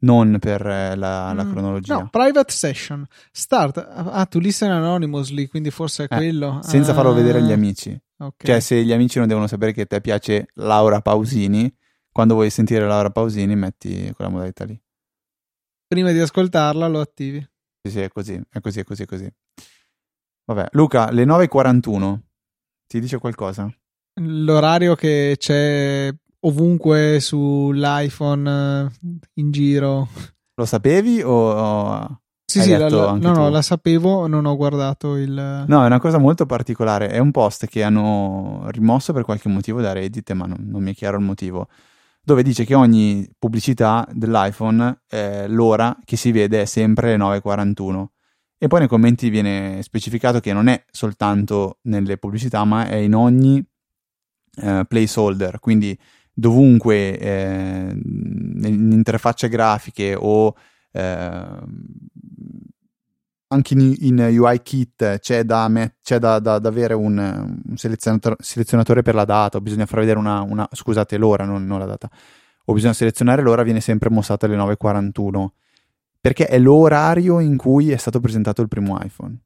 [0.00, 1.94] Non per eh, la, la mm, cronologia.
[1.94, 3.06] No, private session.
[3.30, 3.78] Start.
[3.78, 6.58] Ah, to listen anonymously, quindi forse è eh, quello.
[6.62, 6.94] Senza ah.
[6.94, 7.98] farlo vedere agli amici.
[8.20, 8.50] Okay.
[8.50, 11.72] Cioè, se gli amici non devono sapere che a te piace Laura Pausini,
[12.10, 14.80] quando vuoi sentire Laura Pausini, metti quella modalità lì.
[15.86, 17.38] Prima di ascoltarla lo attivi.
[17.80, 19.32] Sì, sì, è così, è così, è così, è così.
[20.46, 22.18] Vabbè, Luca, le 9.41
[22.86, 23.72] ti dice qualcosa?
[24.20, 28.90] L'orario che c'è ovunque sull'iPhone
[29.34, 30.08] in giro.
[30.54, 32.20] Lo sapevi o
[32.50, 35.64] sì, sì, la, la, no, no, la sapevo, non ho guardato il...
[35.66, 39.82] No, è una cosa molto particolare, è un post che hanno rimosso per qualche motivo
[39.82, 41.68] da Reddit, ma non, non mi è chiaro il motivo,
[42.22, 48.06] dove dice che ogni pubblicità dell'iPhone, eh, l'ora che si vede è sempre 9.41.
[48.56, 53.14] E poi nei commenti viene specificato che non è soltanto nelle pubblicità, ma è in
[53.14, 53.62] ogni
[54.62, 55.94] eh, placeholder, quindi
[56.32, 60.54] dovunque eh, in interfacce grafiche o
[60.92, 61.46] eh,
[63.48, 65.70] anche in, in, UI Kit c'è da,
[66.02, 70.00] c'è da, da, da avere un, un selezionatore, selezionatore, per la data, o bisogna far
[70.00, 72.10] vedere una, una scusate, l'ora, non, non, la data,
[72.64, 75.46] o bisogna selezionare l'ora, viene sempre mostrata alle 9.41,
[76.20, 79.38] perché è l'orario in cui è stato presentato il primo iPhone.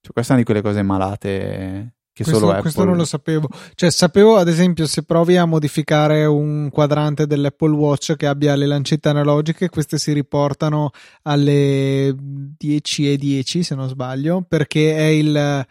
[0.00, 2.62] Cioè, questa è una di quelle cose malate che questo, solo Apple...
[2.62, 3.48] questo non lo sapevo.
[3.74, 8.66] Cioè, sapevo ad esempio se provi a modificare un quadrante dell'Apple Watch che abbia le
[8.66, 10.90] lancette analogiche, queste si riportano
[11.22, 15.66] alle 10 e 10 se non sbaglio, perché è il...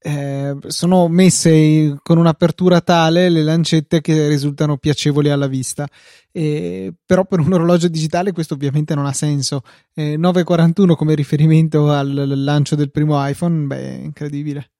[0.00, 5.88] Eh, sono messe con un'apertura tale le lancette che risultano piacevoli alla vista.
[6.30, 9.62] Eh, però per un orologio digitale questo ovviamente non ha senso.
[9.92, 14.70] Eh, 941 come riferimento al lancio del primo iPhone, beh, incredibile.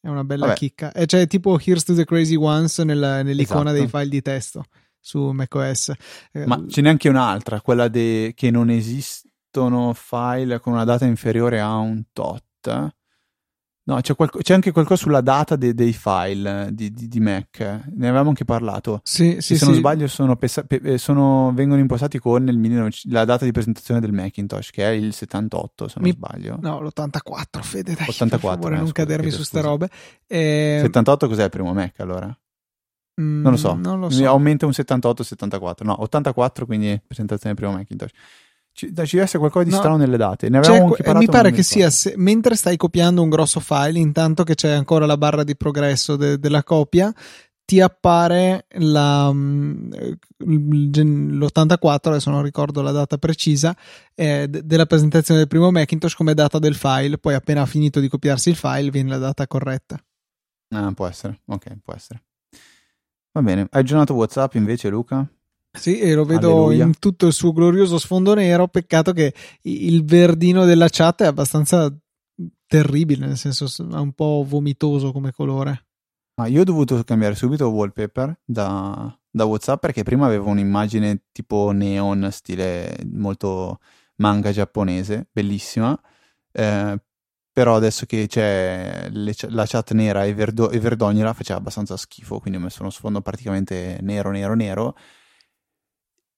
[0.00, 0.58] È una bella Vabbè.
[0.58, 0.92] chicca.
[0.92, 3.76] E c'è tipo Here's to the Crazy Ones nella, nell'icona esatto.
[3.76, 4.64] dei file di testo
[4.98, 5.92] su macOS.
[6.32, 8.32] Eh, Ma ce n'è anche un'altra, quella de...
[8.34, 12.94] che non esistono file con una data inferiore a un tot.
[13.90, 17.58] No, c'è, qualco, c'è, anche qualcosa sulla data de, dei file di, di, di, Mac.
[17.58, 19.00] Ne avevamo anche parlato.
[19.02, 19.64] Sì, sì, se sì.
[19.64, 22.90] non sbaglio, sono pesa- pe- eh, sono, vengono impostati con 19...
[23.08, 26.14] la data di presentazione del Macintosh, che è il 78, se non Mi...
[26.14, 26.56] sbaglio.
[26.60, 29.88] No, l'84, Fede, dai, 84, per favore, eh, non scusa, cadermi su ste robe.
[30.24, 30.78] E...
[30.82, 32.26] 78 cos'è il primo Mac, allora?
[33.20, 33.74] Mm, non lo so.
[33.74, 34.24] Non lo so.
[34.24, 35.82] Aumenta un 78-74.
[35.82, 38.12] No, 84, quindi presentazione del primo Macintosh.
[38.72, 40.48] Ci, ci deve essere qualcosa di no, strano nelle date.
[40.48, 41.18] Ne avevamo anche parlato.
[41.18, 45.06] Mi pare che sia se, mentre stai copiando un grosso file, intanto che c'è ancora
[45.06, 47.12] la barra di progresso de, della copia,
[47.70, 49.92] ti appare la, mm,
[50.38, 53.76] l'84, adesso non ricordo la data precisa,
[54.16, 57.18] eh, della presentazione del primo Macintosh come data del file.
[57.18, 60.02] Poi, appena finito di copiarsi il file, viene la data corretta.
[60.74, 61.42] Ah, può essere.
[61.46, 62.22] Ok, può essere.
[63.32, 63.68] Va bene.
[63.70, 65.24] Hai aggiornato WhatsApp invece, Luca?
[65.72, 66.84] Sì, e lo vedo Alleluia.
[66.84, 68.66] in tutto il suo glorioso sfondo nero.
[68.68, 71.92] Peccato che il verdino della chat è abbastanza
[72.66, 75.86] terribile, nel senso è un po' vomitoso come colore.
[76.40, 81.70] Ma io ho dovuto cambiare subito wallpaper da, da WhatsApp perché prima avevo un'immagine tipo
[81.70, 83.78] neon, stile molto
[84.16, 85.98] manga giapponese, bellissima.
[86.52, 87.00] Eh,
[87.52, 92.38] però adesso che c'è le, la chat nera e, verdo, e verdognola faceva abbastanza schifo,
[92.38, 94.96] quindi ho messo uno sfondo praticamente nero, nero, nero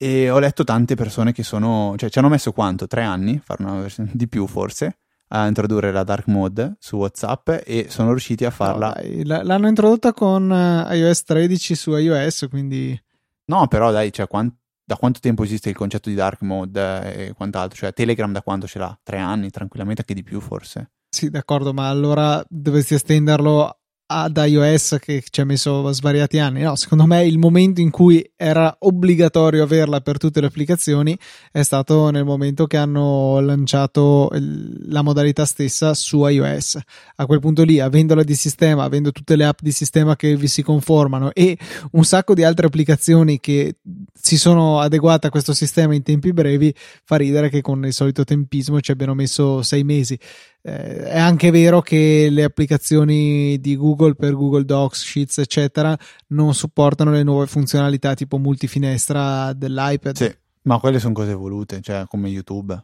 [0.03, 2.89] e ho letto tante persone che sono, cioè ci hanno messo quanto?
[2.89, 7.49] Tre anni, fare una versione di più forse, a introdurre la dark mode su WhatsApp
[7.65, 8.97] e sono riusciti a farla.
[9.01, 13.01] No, l'hanno introdotta con eh, iOS 13 su iOS, quindi...
[13.45, 17.33] No, però dai, cioè, quant- da quanto tempo esiste il concetto di dark mode e
[17.35, 17.77] quant'altro?
[17.77, 18.99] Cioè Telegram da quanto ce l'ha?
[19.05, 20.91] Tre anni, tranquillamente, anche di più forse.
[21.09, 23.82] Sì, d'accordo, ma allora dovresti estenderlo
[24.13, 26.63] ad iOS che ci ha messo svariati anni.
[26.63, 31.19] No, secondo me il momento in cui era obbligatorio averla per tutte le applicazioni
[31.51, 36.79] è stato nel momento che hanno lanciato la modalità stessa su iOS.
[37.17, 40.49] A quel punto lì, avendola di sistema, avendo tutte le app di sistema che vi
[40.49, 41.57] si conformano e
[41.93, 43.77] un sacco di altre applicazioni che
[44.13, 48.25] si sono adeguate a questo sistema in tempi brevi, fa ridere che con il solito
[48.25, 50.19] tempismo ci abbiano messo sei mesi.
[50.65, 55.97] Eh, è anche vero che le applicazioni di Google per Google Docs, Sheets, eccetera,
[56.29, 60.17] non supportano le nuove funzionalità tipo multifinestra dell'iPad.
[60.17, 62.81] Sì, ma quelle sono cose evolute, cioè come YouTube.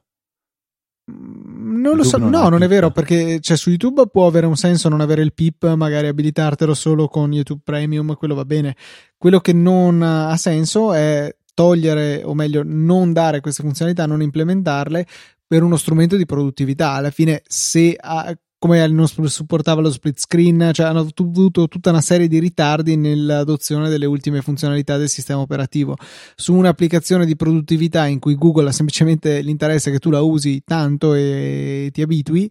[1.12, 4.46] Mm, non lo so, non no, non è vero perché cioè, su YouTube può avere
[4.46, 8.74] un senso non avere il PIP, magari abilitartelo solo con YouTube Premium, quello va bene.
[9.16, 15.06] Quello che non ha senso è togliere, o meglio, non dare queste funzionalità, non implementarle
[15.48, 16.92] per uno strumento di produttività.
[16.92, 22.02] Alla fine, se ha, come non supportava lo split screen, cioè hanno avuto tutta una
[22.02, 25.96] serie di ritardi nell'adozione delle ultime funzionalità del sistema operativo.
[26.36, 31.14] Su un'applicazione di produttività in cui Google ha semplicemente l'interesse che tu la usi tanto
[31.14, 32.50] e ti abitui,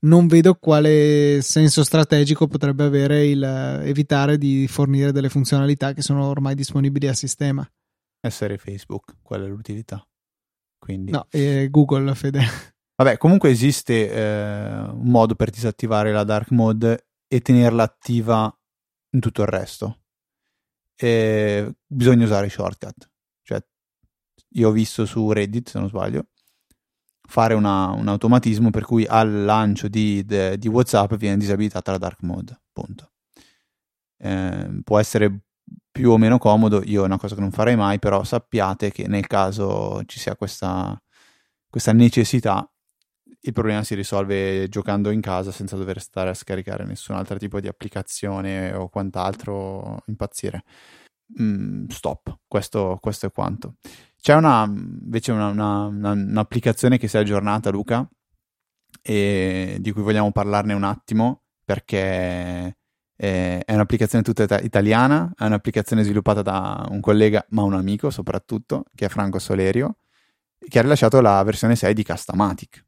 [0.00, 6.26] non vedo quale senso strategico potrebbe avere il evitare di fornire delle funzionalità che sono
[6.26, 7.68] ormai disponibili a sistema.
[8.20, 10.06] Essere Facebook, qual è l'utilità?
[10.86, 11.10] Quindi...
[11.10, 12.40] No, eh, Google, Fede.
[12.94, 18.56] Vabbè, comunque esiste eh, un modo per disattivare la dark mode e tenerla attiva
[19.10, 19.98] in tutto il resto.
[20.94, 23.10] eh, bisogna usare shortcut.
[23.42, 23.60] Cioè,
[24.50, 26.28] io ho visto su Reddit, se non sbaglio,
[27.26, 31.98] fare una, un automatismo per cui al lancio di, de, di, WhatsApp viene disabilitata la
[31.98, 32.60] dark mode.
[32.72, 33.10] Punto.
[34.18, 35.45] Eh, può essere
[35.90, 39.08] più o meno comodo, io è una cosa che non farei mai, però sappiate che
[39.08, 41.00] nel caso ci sia questa,
[41.68, 42.70] questa necessità,
[43.40, 47.60] il problema si risolve giocando in casa senza dover stare a scaricare nessun altro tipo
[47.60, 50.64] di applicazione o quant'altro, impazzire.
[51.40, 53.76] Mm, stop, questo, questo, è quanto.
[54.20, 58.08] C'è una, invece una, una, una, un'applicazione che si è aggiornata, Luca,
[59.02, 62.76] e di cui vogliamo parlarne un attimo perché
[63.16, 69.06] è un'applicazione tutta italiana, è un'applicazione sviluppata da un collega, ma un amico soprattutto, che
[69.06, 69.96] è Franco Solerio,
[70.68, 72.84] che ha rilasciato la versione 6 di Castamatic.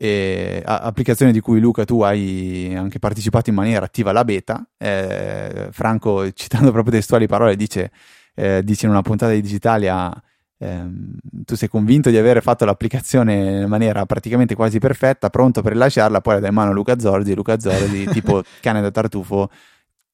[0.00, 4.64] E, applicazione di cui Luca tu hai anche partecipato in maniera attiva alla beta.
[4.76, 7.90] Eh, Franco, citando proprio testuali parole, dice,
[8.34, 10.22] eh, dice in una puntata di Digitalia
[10.58, 15.72] ehm, tu sei convinto di aver fatto l'applicazione in maniera praticamente quasi perfetta, pronto per
[15.72, 19.50] rilasciarla, poi la dai in mano a Luca Zorzi, Luca Zorzi, tipo cane da tartufo,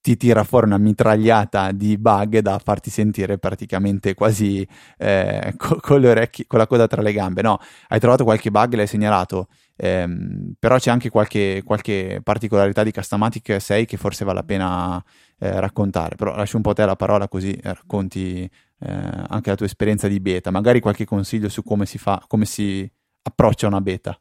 [0.00, 4.66] ti tira fuori una mitragliata di bug da farti sentire praticamente quasi
[4.98, 7.40] eh, co- con le orecchie, con la coda tra le gambe.
[7.40, 12.90] No, hai trovato qualche bug, l'hai segnalato, ehm, però c'è anche qualche, qualche, particolarità di
[12.90, 15.04] Castamatic 6 che forse vale la pena
[15.38, 16.16] eh, raccontare.
[16.16, 18.88] Però lascio un po' te la parola così racconti eh,
[19.28, 22.90] anche la tua esperienza di beta, magari qualche consiglio su come si fa, come si
[23.22, 24.18] approccia una beta.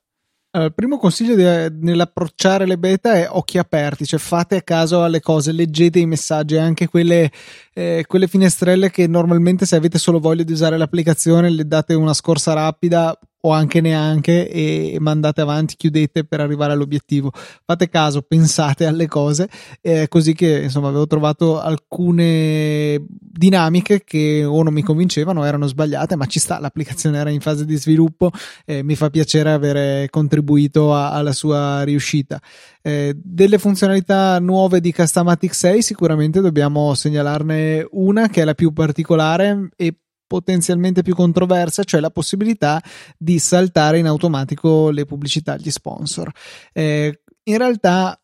[0.55, 1.43] Allora, il primo consiglio di,
[1.79, 6.57] nell'approcciare le beta è occhi aperti, cioè fate a caso alle cose, leggete i messaggi,
[6.57, 7.31] anche quelle,
[7.73, 12.13] eh, quelle finestrelle che normalmente se avete solo voglia di usare l'applicazione le date una
[12.13, 17.31] scorsa rapida o anche neanche e mandate avanti, chiudete per arrivare all'obiettivo.
[17.65, 19.49] Fate caso, pensate alle cose,
[19.81, 25.67] eh, così che insomma avevo trovato alcune dinamiche che o non mi convincevano o erano
[25.67, 28.31] sbagliate, ma ci sta, l'applicazione era in fase di sviluppo,
[28.65, 32.39] eh, mi fa piacere avere contribuito a, alla sua riuscita.
[32.81, 38.71] Eh, delle funzionalità nuove di Customatic 6 sicuramente dobbiamo segnalarne una che è la più
[38.71, 39.95] particolare e
[40.33, 42.81] potenzialmente più controversa, cioè la possibilità
[43.15, 46.31] di saltare in automatico le pubblicità agli sponsor.
[46.71, 48.19] Eh, in realtà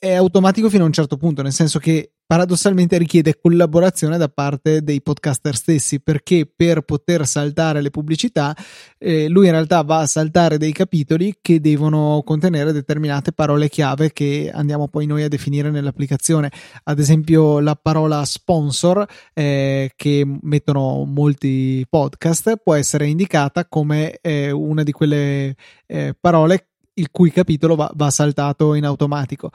[0.00, 4.82] è automatico fino a un certo punto, nel senso che paradossalmente richiede collaborazione da parte
[4.82, 8.56] dei podcaster stessi perché per poter saltare le pubblicità
[8.98, 14.12] eh, lui in realtà va a saltare dei capitoli che devono contenere determinate parole chiave
[14.12, 16.50] che andiamo poi noi a definire nell'applicazione.
[16.84, 24.50] Ad esempio la parola sponsor eh, che mettono molti podcast può essere indicata come eh,
[24.50, 25.54] una di quelle
[25.86, 29.50] eh, parole il cui capitolo va, va saltato in automatico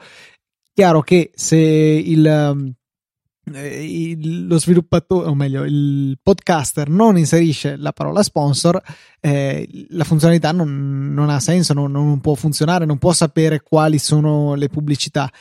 [0.76, 2.70] Chiaro che se il, um,
[3.54, 8.82] eh, il, lo sviluppatore, o meglio, il podcaster non inserisce la parola sponsor,
[9.18, 13.98] eh, la funzionalità non, non ha senso, non, non, può funzionare, non può sapere quali
[13.98, 15.32] sono le pubblicità.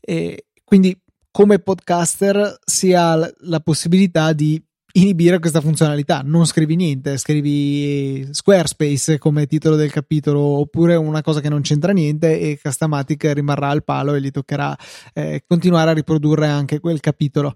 [0.00, 4.60] E quindi, come podcaster, si ha la possibilità di
[4.92, 6.22] inibire questa funzionalità.
[6.24, 11.92] Non scrivi niente, scrivi Squarespace come titolo del capitolo oppure una cosa che non c'entra
[11.92, 14.76] niente e Castamatic rimarrà al palo e gli toccherà
[15.14, 17.54] eh, continuare a riprodurre anche quel capitolo.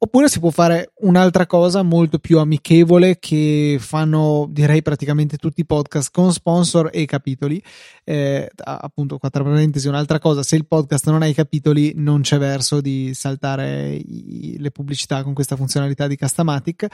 [0.00, 5.66] Oppure si può fare un'altra cosa molto più amichevole che fanno direi praticamente tutti i
[5.66, 7.60] podcast con sponsor e capitoli.
[8.04, 12.20] Eh, appunto, qua tra parentesi, un'altra cosa, se il podcast non ha i capitoli non
[12.20, 16.86] c'è verso di saltare i, le pubblicità con questa funzionalità di Castamatic.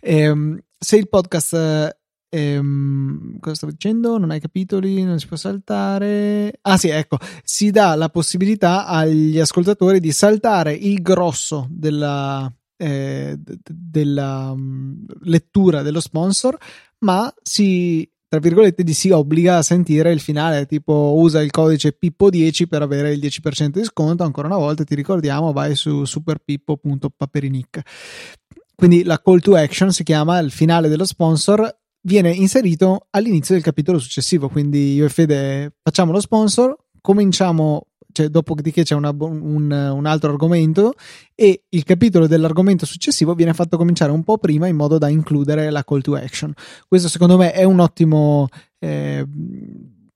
[0.00, 1.97] Eh, se il podcast
[2.30, 4.18] Ehm, cosa stavo dicendo?
[4.18, 6.58] Non hai capitoli, non si può saltare.
[6.62, 13.38] Ah, sì, ecco, si dà la possibilità agli ascoltatori di saltare il grosso della, eh,
[13.38, 16.56] della um, lettura dello sponsor,
[17.00, 21.96] ma si tra virgolette di si obbliga a sentire il finale, tipo usa il codice
[21.98, 27.80] Pippo10 per avere il 10% di sconto, ancora una volta ti ricordiamo, vai su superpippo.paperinic.
[28.74, 31.74] Quindi la call to action si chiama il finale dello sponsor
[32.08, 34.48] viene inserito all'inizio del capitolo successivo.
[34.48, 39.70] Quindi io e Fede facciamo lo sponsor, cominciamo, cioè dopo di che c'è una, un,
[39.70, 40.94] un, altro argomento
[41.34, 45.70] e il capitolo dell'argomento successivo viene fatto cominciare un po' prima in modo da includere
[45.70, 46.52] la call to action.
[46.88, 48.48] Questo secondo me è un ottimo...
[48.80, 49.24] Eh,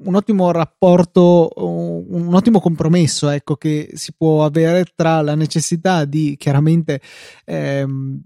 [0.04, 6.34] un ottimo rapporto, un ottimo compromesso ecco, che si può avere tra la necessità di
[6.36, 7.00] chiaramente
[7.44, 8.20] ehm,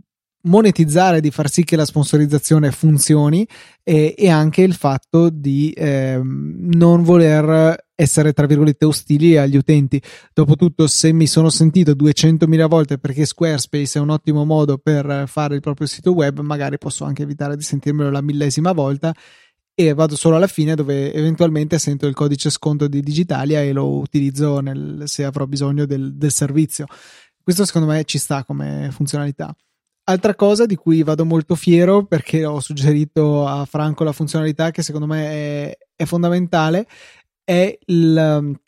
[0.46, 3.46] monetizzare, di far sì che la sponsorizzazione funzioni
[3.82, 10.00] e, e anche il fatto di eh, non voler essere tra virgolette ostili agli utenti.
[10.32, 15.54] Dopotutto, se mi sono sentito 200.000 volte perché Squarespace è un ottimo modo per fare
[15.54, 19.14] il proprio sito web, magari posso anche evitare di sentirmelo la millesima volta
[19.78, 23.98] e vado solo alla fine dove eventualmente sento il codice sconto di Digitalia e lo
[23.98, 26.86] utilizzo nel, se avrò bisogno del, del servizio.
[27.42, 29.54] Questo secondo me ci sta come funzionalità.
[30.08, 34.82] Altra cosa di cui vado molto fiero perché ho suggerito a Franco la funzionalità che
[34.82, 36.86] secondo me è, è fondamentale
[37.42, 38.58] è il,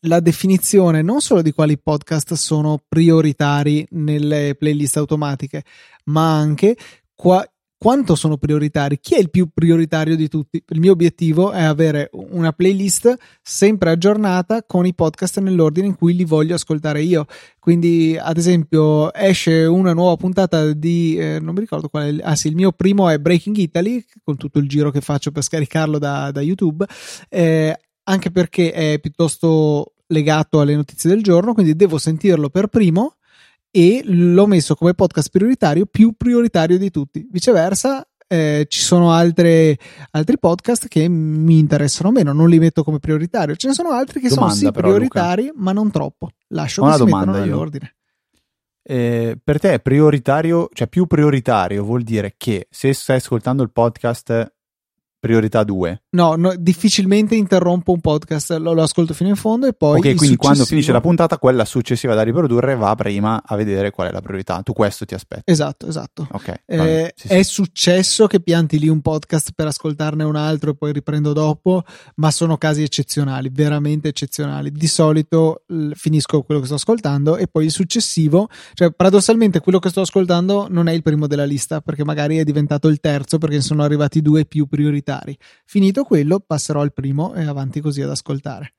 [0.00, 5.64] la definizione non solo di quali podcast sono prioritari nelle playlist automatiche,
[6.04, 6.76] ma anche
[7.14, 7.44] qua,
[7.78, 10.62] quanto sono prioritari, chi è il più prioritario di tutti.
[10.68, 16.14] Il mio obiettivo è avere una playlist sempre aggiornata con i podcast nell'ordine in cui
[16.14, 17.26] li voglio ascoltare io.
[17.58, 22.22] Quindi, ad esempio, esce una nuova puntata di eh, non mi ricordo qual è.
[22.22, 25.42] Ah, sì, il mio primo è Breaking Italy, con tutto il giro che faccio per
[25.42, 26.86] scaricarlo da, da YouTube.
[27.28, 33.16] Eh, anche perché è piuttosto legato alle notizie del giorno, quindi devo sentirlo per primo
[33.76, 37.28] e l'ho messo come podcast prioritario più prioritario di tutti.
[37.30, 39.76] Viceversa, eh, ci sono altre,
[40.12, 43.54] altri podcast che mi interessano meno, non li metto come prioritario.
[43.54, 45.60] Ce ne sono altri che domanda, sono sì però, prioritari, Luca.
[45.62, 46.30] ma non troppo.
[46.48, 47.96] Lascio Una che si domanda nell'ordine.
[48.82, 54.54] Eh, per te prioritario, cioè più prioritario vuol dire che se stai ascoltando il podcast
[55.18, 56.02] priorità 2.
[56.10, 59.98] No, no, difficilmente interrompo un podcast, lo, lo ascolto fino in fondo e poi.
[59.98, 63.90] Ok, quindi quando successivo- finisce la puntata, quella successiva da riprodurre va prima a vedere
[63.90, 64.60] qual è la priorità.
[64.62, 65.42] Tu questo ti aspetti.
[65.44, 66.26] Esatto, esatto.
[66.30, 66.60] Ok.
[66.64, 67.34] Eh, sì, sì.
[67.34, 71.82] È successo che pianti lì un podcast per ascoltarne un altro e poi riprendo dopo,
[72.16, 74.70] ma sono casi eccezionali, veramente eccezionali.
[74.70, 79.78] Di solito l- finisco quello che sto ascoltando e poi il successivo, cioè paradossalmente quello
[79.78, 83.38] che sto ascoltando non è il primo della lista perché magari è diventato il terzo
[83.38, 84.66] perché sono arrivati due più
[85.16, 85.38] prioritari.
[85.64, 88.74] Finito quello, passerò al primo e avanti così ad ascoltare.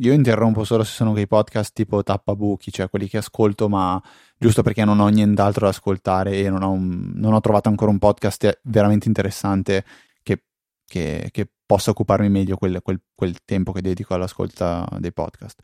[0.00, 4.00] Io interrompo solo se sono quei podcast tipo tappabuchi, cioè quelli che ascolto, ma
[4.36, 7.90] giusto perché non ho nient'altro da ascoltare e non ho, un- non ho trovato ancora
[7.90, 9.84] un podcast veramente interessante
[10.22, 10.44] che,
[10.86, 15.60] che- che possa occuparmi meglio quel, quel- quel tempo che dedico all'ascolto dei podcast.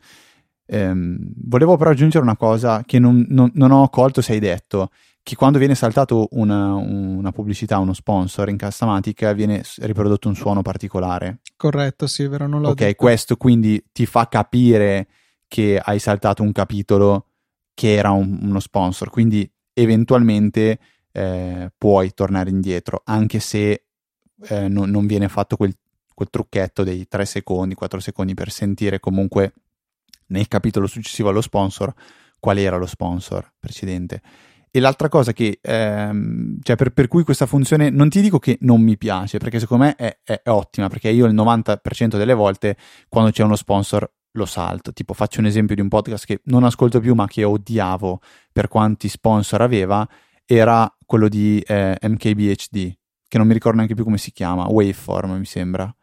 [0.67, 4.89] Ehm, volevo però aggiungere una cosa che non, non- non ho colto se hai detto,
[5.21, 10.61] che quando viene saltato una, una pubblicità, uno sponsor in Castamatic viene riprodotto un suono
[10.61, 11.39] particolare.
[11.55, 12.95] Corretto, sì, è vero, non l'ho Ok, detto.
[12.95, 15.07] questo quindi ti fa capire
[15.47, 17.27] che hai saltato un capitolo
[17.73, 20.79] che era un- uno sponsor, quindi eventualmente
[21.11, 23.85] eh, puoi tornare indietro, anche se
[24.49, 25.73] eh, non, non viene fatto quel,
[26.13, 29.53] quel trucchetto dei 3 secondi, 4 secondi per sentire comunque
[30.27, 31.93] nel capitolo successivo allo sponsor
[32.39, 34.21] qual era lo sponsor precedente.
[34.75, 38.57] E l'altra cosa che, ehm, cioè per, per cui questa funzione non ti dico che
[38.61, 42.33] non mi piace, perché secondo me è, è- è ottima, perché io il 90% delle
[42.33, 42.75] volte
[43.07, 44.93] quando c'è uno sponsor lo salto.
[44.93, 48.19] Tipo, faccio un esempio di un podcast che non ascolto più, ma che odiavo
[48.51, 50.07] per quanti sponsor aveva,
[50.45, 52.93] era quello di eh, MKBHD,
[53.27, 55.93] che non mi ricordo neanche più come si chiama, Waveform mi sembra.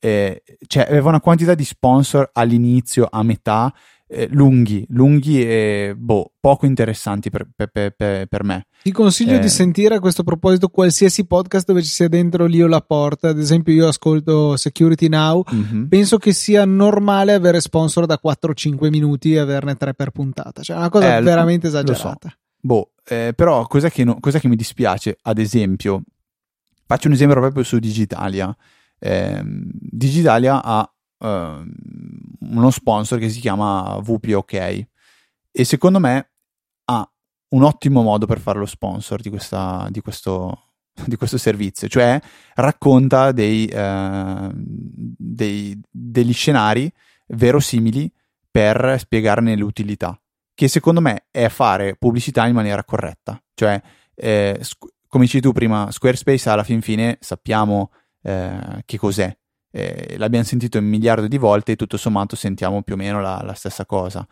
[0.00, 3.72] Eh, cioè, aveva una quantità di sponsor all'inizio, a metà,
[4.10, 8.66] eh, lunghi, lunghi e boh, poco interessanti per, per- per- per- me.
[8.82, 9.38] Ti consiglio Eh.
[9.40, 13.28] di sentire a questo proposito qualsiasi podcast dove ci sia dentro Lio Laporta.
[13.28, 15.42] Ad esempio, io ascolto Security Now.
[15.50, 15.88] Mhm.
[15.88, 20.62] Penso che sia normale avere sponsor da 4-5 minuti e averne 3 per puntata.
[20.62, 21.80] Cioè, è una cosa Eh, lo- veramente lo so.
[21.80, 22.32] esagerata.
[22.60, 25.18] Boh, eh, però cos'è che, no- cos'è che mi dispiace?
[25.22, 26.02] Ad esempio,
[26.86, 28.56] faccio un esempio proprio su Digitalia.
[28.98, 31.70] Ehm, Digitalia ha ehm,
[32.40, 34.52] uno sponsor che si chiama VPOK
[35.50, 36.30] e secondo me
[36.84, 37.10] ha
[37.50, 40.72] un ottimo modo per fare lo sponsor di, questa, di, questo,
[41.06, 42.20] di questo servizio, cioè
[42.54, 46.92] racconta dei, ehm, dei- degli scenari
[47.28, 48.12] verosimili
[48.50, 50.18] per spiegarne l'utilità
[50.58, 53.40] che secondo me è fare pubblicità in maniera corretta.
[53.54, 53.80] Cioè,
[54.16, 57.92] eh, squ- come dici tu prima, Squarespace alla fin fine sappiamo
[58.28, 59.34] eh, che cos'è.
[59.70, 63.40] Eh, l'abbiamo sentito un miliardo di volte e tutto sommato sentiamo più o meno la,
[63.42, 64.26] la stessa cosa.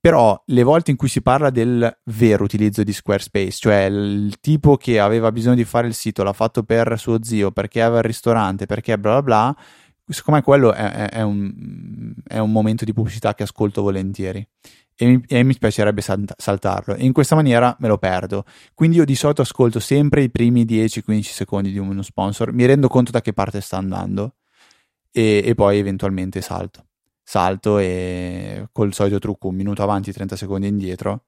[0.00, 4.76] Però le volte in cui si parla del vero utilizzo di Squarespace, cioè il tipo
[4.76, 8.06] che aveva bisogno di fare il sito, l'ha fatto per suo zio, perché aveva il
[8.06, 9.56] ristorante, perché bla bla bla,
[10.06, 14.44] secondo me quello è, è- un, è un momento di pubblicità che ascolto volentieri
[15.02, 18.44] e mi, e mi piacerebbe salt- saltarlo e in questa maniera me lo perdo
[18.74, 22.88] quindi io di solito ascolto sempre i primi 10-15 secondi di uno sponsor mi rendo
[22.88, 24.34] conto da che parte sta andando
[25.10, 26.86] e, e poi eventualmente salto
[27.22, 31.24] salto e col solito trucco un minuto avanti 30 secondi indietro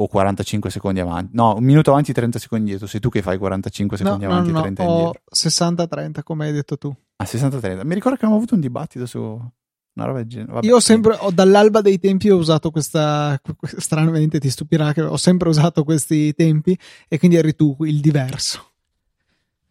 [0.00, 1.30] o 45 secondi avanti.
[1.34, 2.86] No, un minuto avanti, 30 secondi indietro.
[2.86, 5.22] Sei tu che fai 45 secondi no, avanti no, e 30 no, indietro.
[5.30, 6.94] 60-30, come hai detto tu.
[7.16, 7.84] Ah, 60-30.
[7.84, 9.38] Mi ricordo che abbiamo avuto un dibattito su
[10.00, 10.52] una roba del genere.
[10.52, 13.40] Vabbè, Io sempre, ho, dall'alba dei tempi ho usato questa,
[13.76, 16.76] stranamente ti stupirà che ho sempre usato questi tempi
[17.08, 18.70] e quindi eri tu il diverso.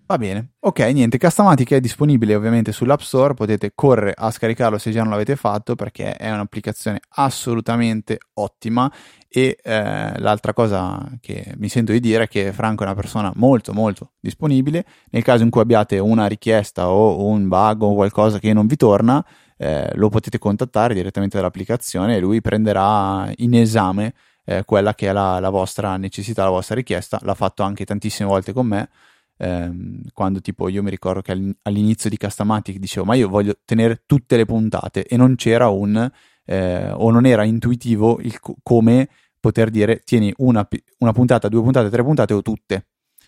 [0.09, 4.89] Va bene, ok, niente, Castamatic è disponibile ovviamente sull'App Store, potete correre a scaricarlo se
[4.89, 8.91] già non l'avete fatto perché è un'applicazione assolutamente ottima
[9.27, 13.31] e eh, l'altra cosa che mi sento di dire è che Franco è una persona
[13.35, 18.39] molto molto disponibile, nel caso in cui abbiate una richiesta o un bug o qualcosa
[18.39, 19.23] che non vi torna,
[19.61, 24.13] eh, lo potete contattare direttamente dall'applicazione e lui prenderà in esame
[24.45, 28.29] eh, quella che è la, la vostra necessità, la vostra richiesta, l'ha fatto anche tantissime
[28.29, 28.89] volte con me
[29.37, 34.03] ehm, quando tipo io mi ricordo che all'inizio di Castamatic dicevo ma io voglio tenere
[34.05, 36.09] tutte le puntate e non c'era un
[36.45, 40.67] eh, o non era intuitivo il co- come poter dire tieni una,
[40.99, 42.87] una, puntata, due puntate, tre puntate o tutte.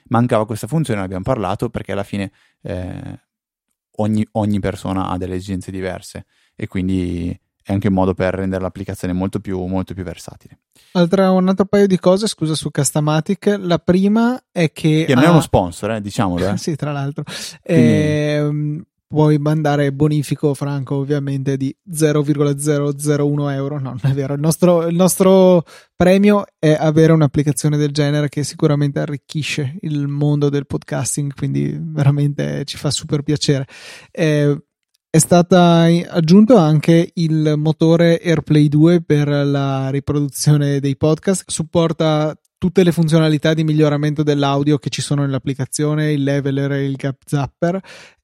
[0.09, 2.31] Mancava questa funzione, ne abbiamo parlato perché alla fine
[2.63, 3.19] eh,
[4.01, 6.25] ogni, ogni persona ha delle esigenze diverse
[6.55, 10.59] e quindi è anche un modo per rendere l'applicazione molto più, molto più versatile.
[10.93, 13.57] Altra, un altro paio di cose, scusa, su Castamatic.
[13.59, 15.05] La prima è che.
[15.07, 15.27] Che non ha...
[15.27, 16.49] è uno sponsor, eh, diciamolo.
[16.49, 16.57] Eh.
[16.59, 17.23] sì, tra l'altro.
[17.63, 17.83] Quindi...
[17.83, 23.77] Eh, puoi mandare bonifico franco ovviamente di 0,001 euro.
[23.77, 24.33] No non è vero.
[24.33, 25.65] Il nostro, il nostro,
[25.97, 32.63] premio è avere un'applicazione del genere che sicuramente arricchisce il mondo del podcasting quindi veramente
[32.63, 33.67] ci fa super piacere.
[34.11, 34.57] Eh,
[35.09, 42.83] è stata aggiunto anche il motore AirPlay 2 per la riproduzione dei podcast, supporta tutte
[42.83, 47.81] le funzionalità di miglioramento dell'audio che ci sono nell'applicazione, il leveler e il gap zapper.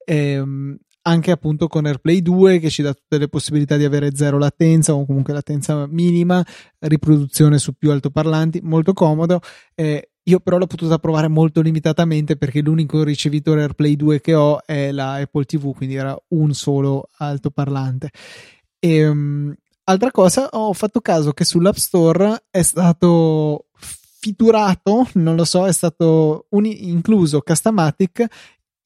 [0.09, 0.77] Ehm,
[1.07, 4.93] anche appunto con AirPlay 2 che ci dà tutte le possibilità di avere zero latenza
[4.93, 6.45] o comunque latenza minima,
[6.79, 9.39] riproduzione su più altoparlanti, molto comodo.
[9.73, 14.61] Eh, io però l'ho potuta provare molto limitatamente perché l'unico ricevitore AirPlay 2 che ho
[14.65, 18.09] è la Apple TV, quindi era un solo altoparlante.
[18.77, 19.55] E, um,
[19.85, 23.67] altra cosa, ho fatto caso che sull'App Store è stato
[24.19, 28.27] fiturato, non lo so, è stato un, incluso Castamatic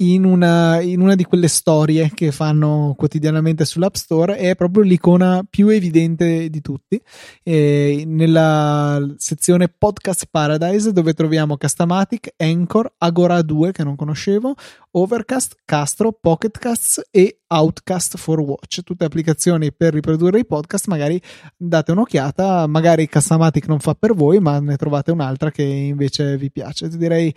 [0.02, 5.46] in una, in una, di quelle storie che fanno quotidianamente sull'App Store è proprio l'icona
[5.48, 7.00] più evidente di tutti.
[7.44, 14.56] E nella sezione Podcast Paradise dove troviamo Castamatic, Anchor, Agora 2 che non conoscevo,
[14.94, 21.22] Overcast, Castro, Pocketcasts e Outcast for Watch, tutte applicazioni per riprodurre i podcast, magari
[21.56, 26.52] date un'occhiata, magari Castamatic non fa per voi, ma ne trovate un'altra che invece vi
[26.52, 26.90] piace.
[26.90, 27.34] Direi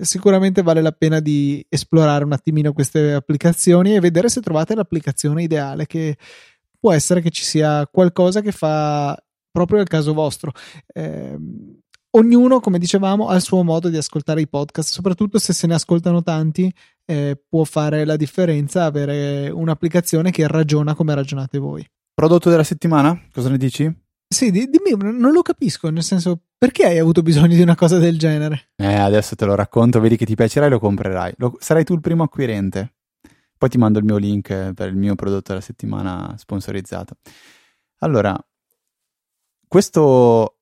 [0.00, 5.42] sicuramente vale la pena di esplorare un attimino queste applicazioni e vedere se trovate l'applicazione
[5.42, 6.16] ideale che
[6.78, 10.52] può essere che ci sia qualcosa che fa proprio il caso vostro.
[10.86, 11.36] Eh,
[12.12, 15.74] ognuno, come dicevamo, ha il suo modo di ascoltare i podcast, soprattutto se se ne
[15.74, 16.72] ascoltano tanti,
[17.04, 21.86] eh, può fare la differenza avere un'applicazione che ragiona come ragionate voi.
[22.14, 23.20] Prodotto della settimana?
[23.32, 24.00] Cosa ne dici?
[24.28, 28.18] Sì, dimmi, non lo capisco, nel senso, perché hai avuto bisogno di una cosa del
[28.18, 28.70] genere?
[28.76, 31.34] Eh, adesso te lo racconto, vedi che ti piacerà e lo comprerai.
[31.36, 32.94] Lo, sarai tu il primo acquirente.
[33.58, 37.16] Poi ti mando il mio link per il mio prodotto della settimana sponsorizzato.
[37.98, 38.36] Allora,
[39.68, 40.61] questo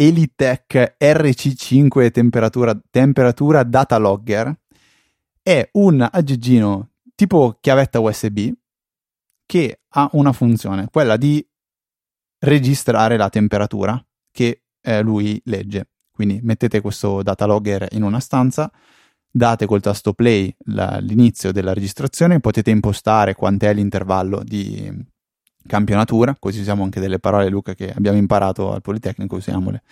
[0.00, 4.56] Elitech RC5 temperatura, temperatura data logger
[5.42, 8.52] è un aggeggino tipo chiavetta USB
[9.44, 11.44] che ha una funzione, quella di
[12.44, 15.88] registrare la temperatura che eh, lui legge.
[16.12, 18.70] Quindi mettete questo data logger in una stanza,
[19.28, 25.16] date col tasto play la, l'inizio della registrazione, potete impostare quant'è l'intervallo di
[25.68, 29.82] campionatura, così usiamo anche delle parole, Luca, che abbiamo imparato al Politecnico, usiamole.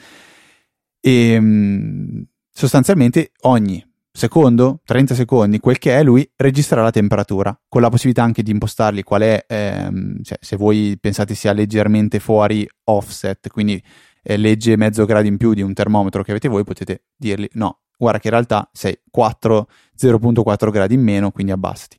[1.01, 3.85] E ehm, sostanzialmente ogni
[4.16, 8.51] secondo, 30 secondi, quel che è, lui registrerà la temperatura, con la possibilità anche di
[8.51, 13.81] impostarli qual è, ehm, cioè, se voi pensate sia leggermente fuori offset, quindi
[14.22, 17.83] eh, legge mezzo grado in più di un termometro che avete voi, potete dirgli no,
[17.97, 21.97] guarda che in realtà sei 4, 0.4 gradi in meno, quindi abbassati.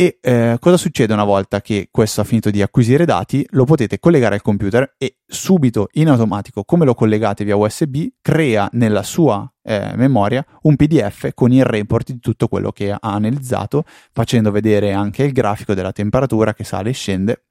[0.00, 3.44] E eh, cosa succede una volta che questo ha finito di acquisire dati?
[3.50, 8.68] Lo potete collegare al computer e subito in automatico, come lo collegate via USB, crea
[8.74, 13.82] nella sua eh, memoria un PDF con il report di tutto quello che ha analizzato,
[14.12, 17.46] facendo vedere anche il grafico della temperatura che sale e scende.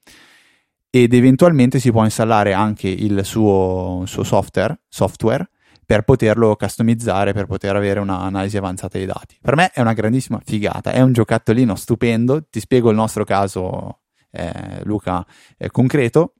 [0.90, 5.50] Ed eventualmente si può installare anche il suo, suo software, software
[5.88, 9.38] per poterlo customizzare, per poter avere un'analisi avanzata dei dati.
[9.42, 14.02] Per me è una grandissima figata, è un giocattolino stupendo, ti spiego il nostro caso,
[14.32, 15.26] eh, Luca,
[15.58, 16.34] eh, concreto.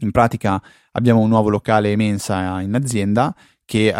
[0.00, 0.62] In pratica
[0.92, 3.94] abbiamo un nuovo locale mensa in azienda che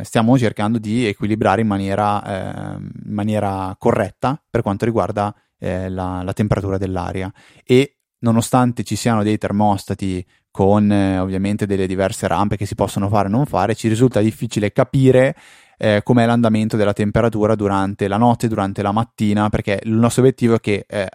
[0.00, 5.88] eh, stiamo cercando di equilibrare in maniera, eh, in maniera corretta per quanto riguarda eh,
[5.88, 7.32] la, la, temperatura dell'aria
[7.64, 13.08] e nonostante ci siano dei termostati con eh, ovviamente delle diverse rampe che si possono
[13.08, 15.36] fare o non fare, ci risulta difficile capire
[15.78, 20.56] eh, com'è l'andamento della temperatura durante la notte, durante la mattina, perché il nostro obiettivo
[20.56, 21.08] è che, eh,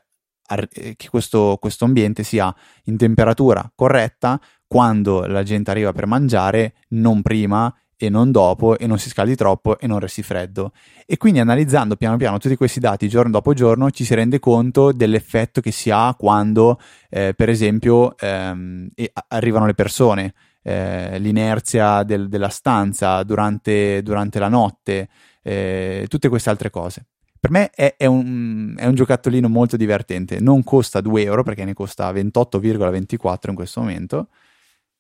[0.68, 2.54] che questo, questo ambiente sia
[2.86, 8.88] in temperatura corretta quando la gente arriva per mangiare, non prima e non dopo e
[8.88, 10.72] non si scaldi troppo e non resti freddo.
[11.06, 14.92] E quindi analizzando piano piano tutti questi dati giorno dopo giorno ci si rende conto
[14.92, 16.80] dell'effetto che si ha quando
[17.10, 18.90] eh, per esempio ehm,
[19.30, 25.10] arrivano le persone, eh, l'inerzia del, della stanza durante, durante la notte,
[25.42, 27.06] eh, tutte queste altre cose.
[27.40, 31.64] Per me è, è, un, è, un, giocattolino molto divertente, non costa 2 euro perché
[31.64, 34.30] ne costa 28,24 in questo momento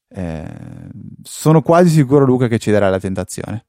[0.07, 0.89] eh,
[1.23, 3.67] sono quasi sicuro, Luca, che ci darà la tentazione.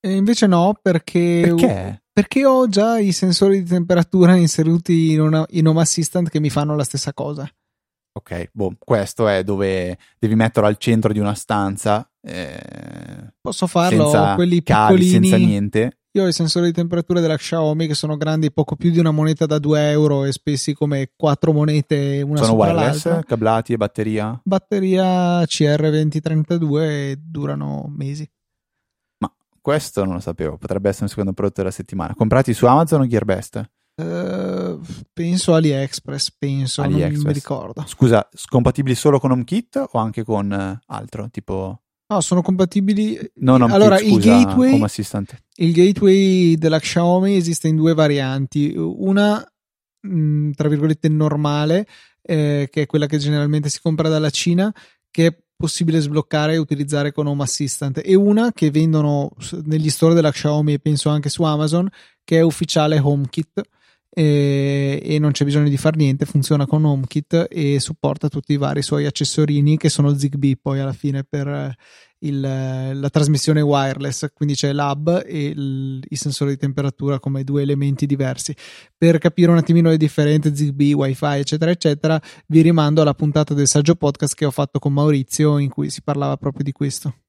[0.00, 2.02] E invece no, perché, perché?
[2.12, 6.50] perché ho già i sensori di temperatura inseriti in, una, in Home Assistant che mi
[6.50, 7.50] fanno la stessa cosa.
[8.12, 12.08] Ok, boh, questo è dove devi metterlo al centro di una stanza.
[12.22, 15.28] Eh, Posso farlo, quelli cavi, piccolini.
[15.28, 15.98] senza niente.
[16.16, 19.10] Io ho i sensori di temperatura della Xiaomi che sono grandi poco più di una
[19.10, 23.22] moneta da 2 euro e spessi come quattro monete una sono sopra wireless, l'altra.
[23.22, 24.40] cablati e batteria?
[24.42, 28.26] Batteria CR2032 e durano mesi.
[29.18, 32.14] Ma questo non lo sapevo, potrebbe essere un secondo prodotto della settimana.
[32.14, 33.70] Comprati su Amazon o Gearbest?
[33.96, 34.80] Uh,
[35.12, 37.16] penso AliExpress, penso, AliExpress.
[37.16, 37.84] non mi ricordo.
[37.86, 43.18] Scusa, compatibili solo con HomeKit o anche con uh, altro, tipo No, sono compatibili.
[43.36, 44.84] No, no, allora, scusa, il gateway,
[45.56, 48.72] il gateway della Xiaomi esiste in due varianti.
[48.76, 49.44] Una,
[50.00, 51.86] mh, mm, tra virgolette, normale,
[52.22, 54.72] eh, che è quella che generalmente si compra dalla Cina,
[55.10, 59.30] che è possibile sbloccare e utilizzare con Home Assistant, e una che vendono
[59.64, 61.88] negli store della Xiaomi e penso anche su Amazon,
[62.22, 63.62] che è ufficiale HomeKit
[64.18, 68.56] e, e, non c'è bisogno di fare niente, funziona con HomeKit e supporta tutti i
[68.56, 71.76] vari suoi accessorini che sono Zigbee poi alla fine per
[72.20, 77.60] il, la trasmissione wireless, quindi c'è l'hub e il, i sensori di temperatura come due
[77.60, 78.56] elementi diversi.
[78.96, 83.68] Per capire un attimino le differenze Zigbee, Wi-Fi, eccetera, eccetera, vi rimando alla puntata del
[83.68, 87.25] saggio podcast che ho fatto con Maurizio in cui si parlava proprio di questo.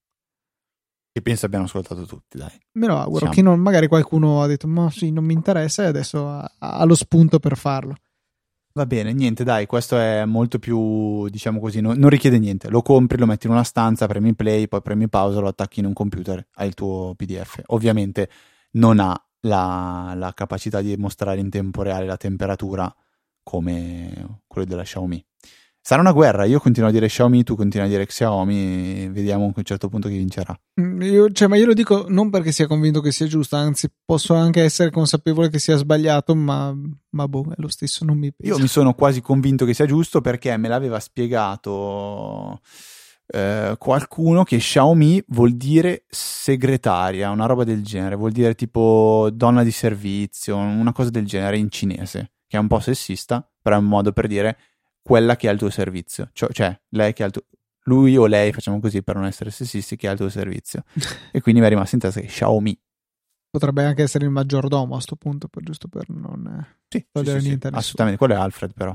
[1.18, 2.52] Che penso abbiano ascoltato tutti, dai.
[2.74, 3.18] Me lo auguro.
[3.18, 3.34] Siamo.
[3.34, 6.84] Che non, magari qualcuno ha detto, ma sì, non mi interessa e adesso ha, ha
[6.86, 7.96] lo spunto per farlo.
[8.74, 12.70] Va bene, niente, dai, questo è molto più, diciamo così, no, non richiede niente.
[12.70, 15.88] Lo compri, lo metti in una stanza, premi play, poi premi pausa, lo attacchi in
[15.88, 17.64] un computer, hai il tuo PDF.
[17.68, 18.30] Ovviamente
[18.74, 22.96] non ha la, la capacità di mostrare in tempo reale la temperatura
[23.42, 25.26] come quello della Xiaomi.
[25.88, 29.54] Sarà una guerra, io continuo a dire Xiaomi, tu continui a dire Xiaomi, vediamo a
[29.56, 30.54] un certo punto chi vincerà.
[30.82, 33.90] Mm, io, cioè, ma io lo dico non perché sia convinto che sia giusto, anzi
[34.04, 36.76] posso anche essere consapevole che sia sbagliato, ma,
[37.12, 38.54] ma boh, è lo stesso, non mi pesa.
[38.54, 42.60] Io mi sono quasi convinto che sia giusto perché me l'aveva spiegato
[43.28, 49.64] eh, qualcuno che Xiaomi vuol dire segretaria, una roba del genere, vuol dire tipo donna
[49.64, 53.80] di servizio, una cosa del genere in cinese, che è un po' sessista, però è
[53.80, 54.58] un modo per dire
[55.08, 57.44] quella che ha il tuo servizio, cioè, cioè lei che ha il tuo
[57.84, 60.84] lui o lei, facciamo così per non essere sessisti, che ha il tuo servizio.
[61.32, 62.78] e quindi mi è rimasto in testa che Xiaomi.
[63.50, 67.40] Potrebbe anche essere il maggiordomo a questo punto, per, giusto per non eh, sì, togliere
[67.40, 68.94] sì, niente sì, Assolutamente, quello è Alfred però.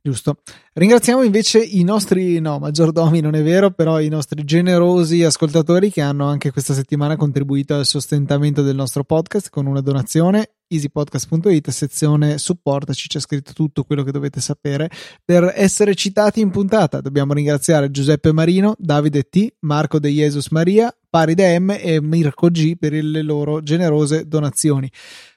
[0.00, 0.42] Giusto.
[0.74, 6.00] Ringraziamo invece i nostri, no, maggiordomi non è vero, però i nostri generosi ascoltatori che
[6.00, 12.38] hanno anche questa settimana contribuito al sostentamento del nostro podcast con una donazione easypodcast.it, sezione
[12.38, 14.90] supportaci, c'è scritto tutto quello che dovete sapere
[15.24, 17.00] per essere citati in puntata.
[17.00, 22.76] Dobbiamo ringraziare Giuseppe Marino, Davide T, Marco De Jesus Maria, Paride M e Mirko G
[22.76, 24.90] per le loro generose donazioni.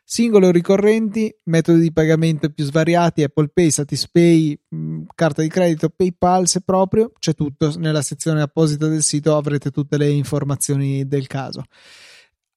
[0.04, 5.88] Singole o ricorrenti, metodi di pagamento più svariati, Apple Pay, Satispay, mm, carta di credito,
[5.88, 11.28] PayPal se proprio, c'è tutto nella sezione apposita del sito, avrete tutte le informazioni del
[11.28, 11.64] caso.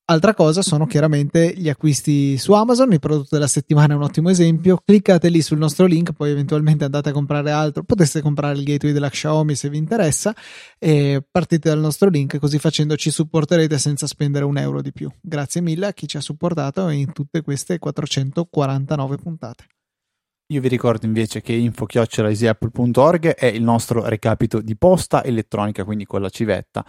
[0.07, 4.29] Altra cosa sono chiaramente gli acquisti su Amazon, il prodotto della settimana è un ottimo
[4.29, 8.65] esempio, cliccate lì sul nostro link, poi eventualmente andate a comprare altro, poteste comprare il
[8.65, 10.35] gateway della Xiaomi se vi interessa
[10.79, 15.11] e partite dal nostro link, così facendo ci supporterete senza spendere un euro di più.
[15.23, 19.65] Grazie mille a chi ci ha supportato in tutte queste 449 puntate.
[20.49, 26.21] Io vi ricordo invece che info-easyapple.org è il nostro recapito di posta elettronica, quindi con
[26.21, 26.85] la civetta,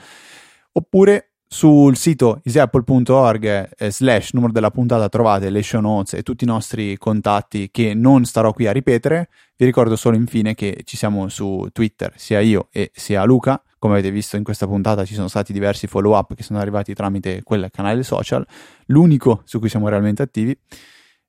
[0.73, 6.43] oppure Sul sito easyapple.org eh, slash numero della puntata trovate le show notes e tutti
[6.43, 9.29] i nostri contatti che non starò qui a ripetere.
[9.55, 13.63] Vi ricordo solo infine che ci siamo su Twitter, sia io e sia Luca.
[13.79, 16.93] Come avete visto in questa puntata ci sono stati diversi follow up che sono arrivati
[16.93, 18.45] tramite quel canale social.
[18.87, 20.53] L'unico su cui siamo realmente attivi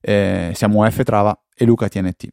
[0.01, 2.27] eh, siamo F Trava e Luca TNT.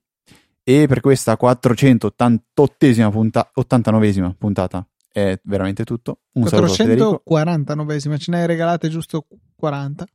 [0.63, 4.83] E per questa 488esima punta- 89esima puntata
[5.13, 6.21] è veramente tutto.
[6.33, 10.05] Un 449esima, ce ne hai regalate giusto 40.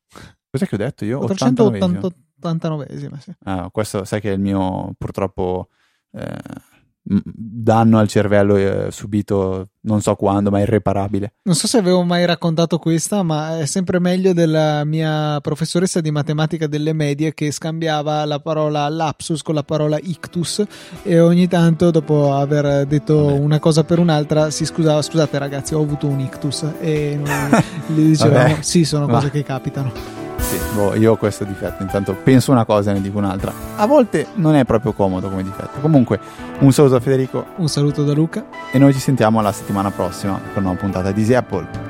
[0.50, 1.20] Cos'è che ho detto io?
[1.20, 3.32] 489esima, sì.
[3.44, 5.68] Ah, questo sai che è il mio purtroppo
[6.10, 6.36] eh,
[7.08, 11.34] danno al cervello eh, subito non so quando, ma irreparabile.
[11.44, 16.10] Non so se avevo mai raccontato questa, ma è sempre meglio della mia professoressa di
[16.10, 20.62] matematica delle medie che scambiava la parola lapsus con la parola ictus
[21.02, 23.38] e ogni tanto dopo aver detto Vabbè.
[23.38, 27.18] una cosa per un'altra si scusava, scusate ragazzi, ho avuto un ictus e
[27.88, 30.27] gli dicevamo sì, sono cose che capitano.
[30.48, 31.82] Sì, boh, io ho questo difetto.
[31.82, 33.52] Intanto penso una cosa e ne dico un'altra.
[33.76, 35.78] A volte non è proprio comodo come difetto.
[35.80, 36.18] Comunque,
[36.60, 37.48] un saluto da Federico.
[37.56, 38.46] Un saluto da Luca.
[38.72, 41.87] E noi ci sentiamo la settimana prossima per una nuova puntata di Easy Apple.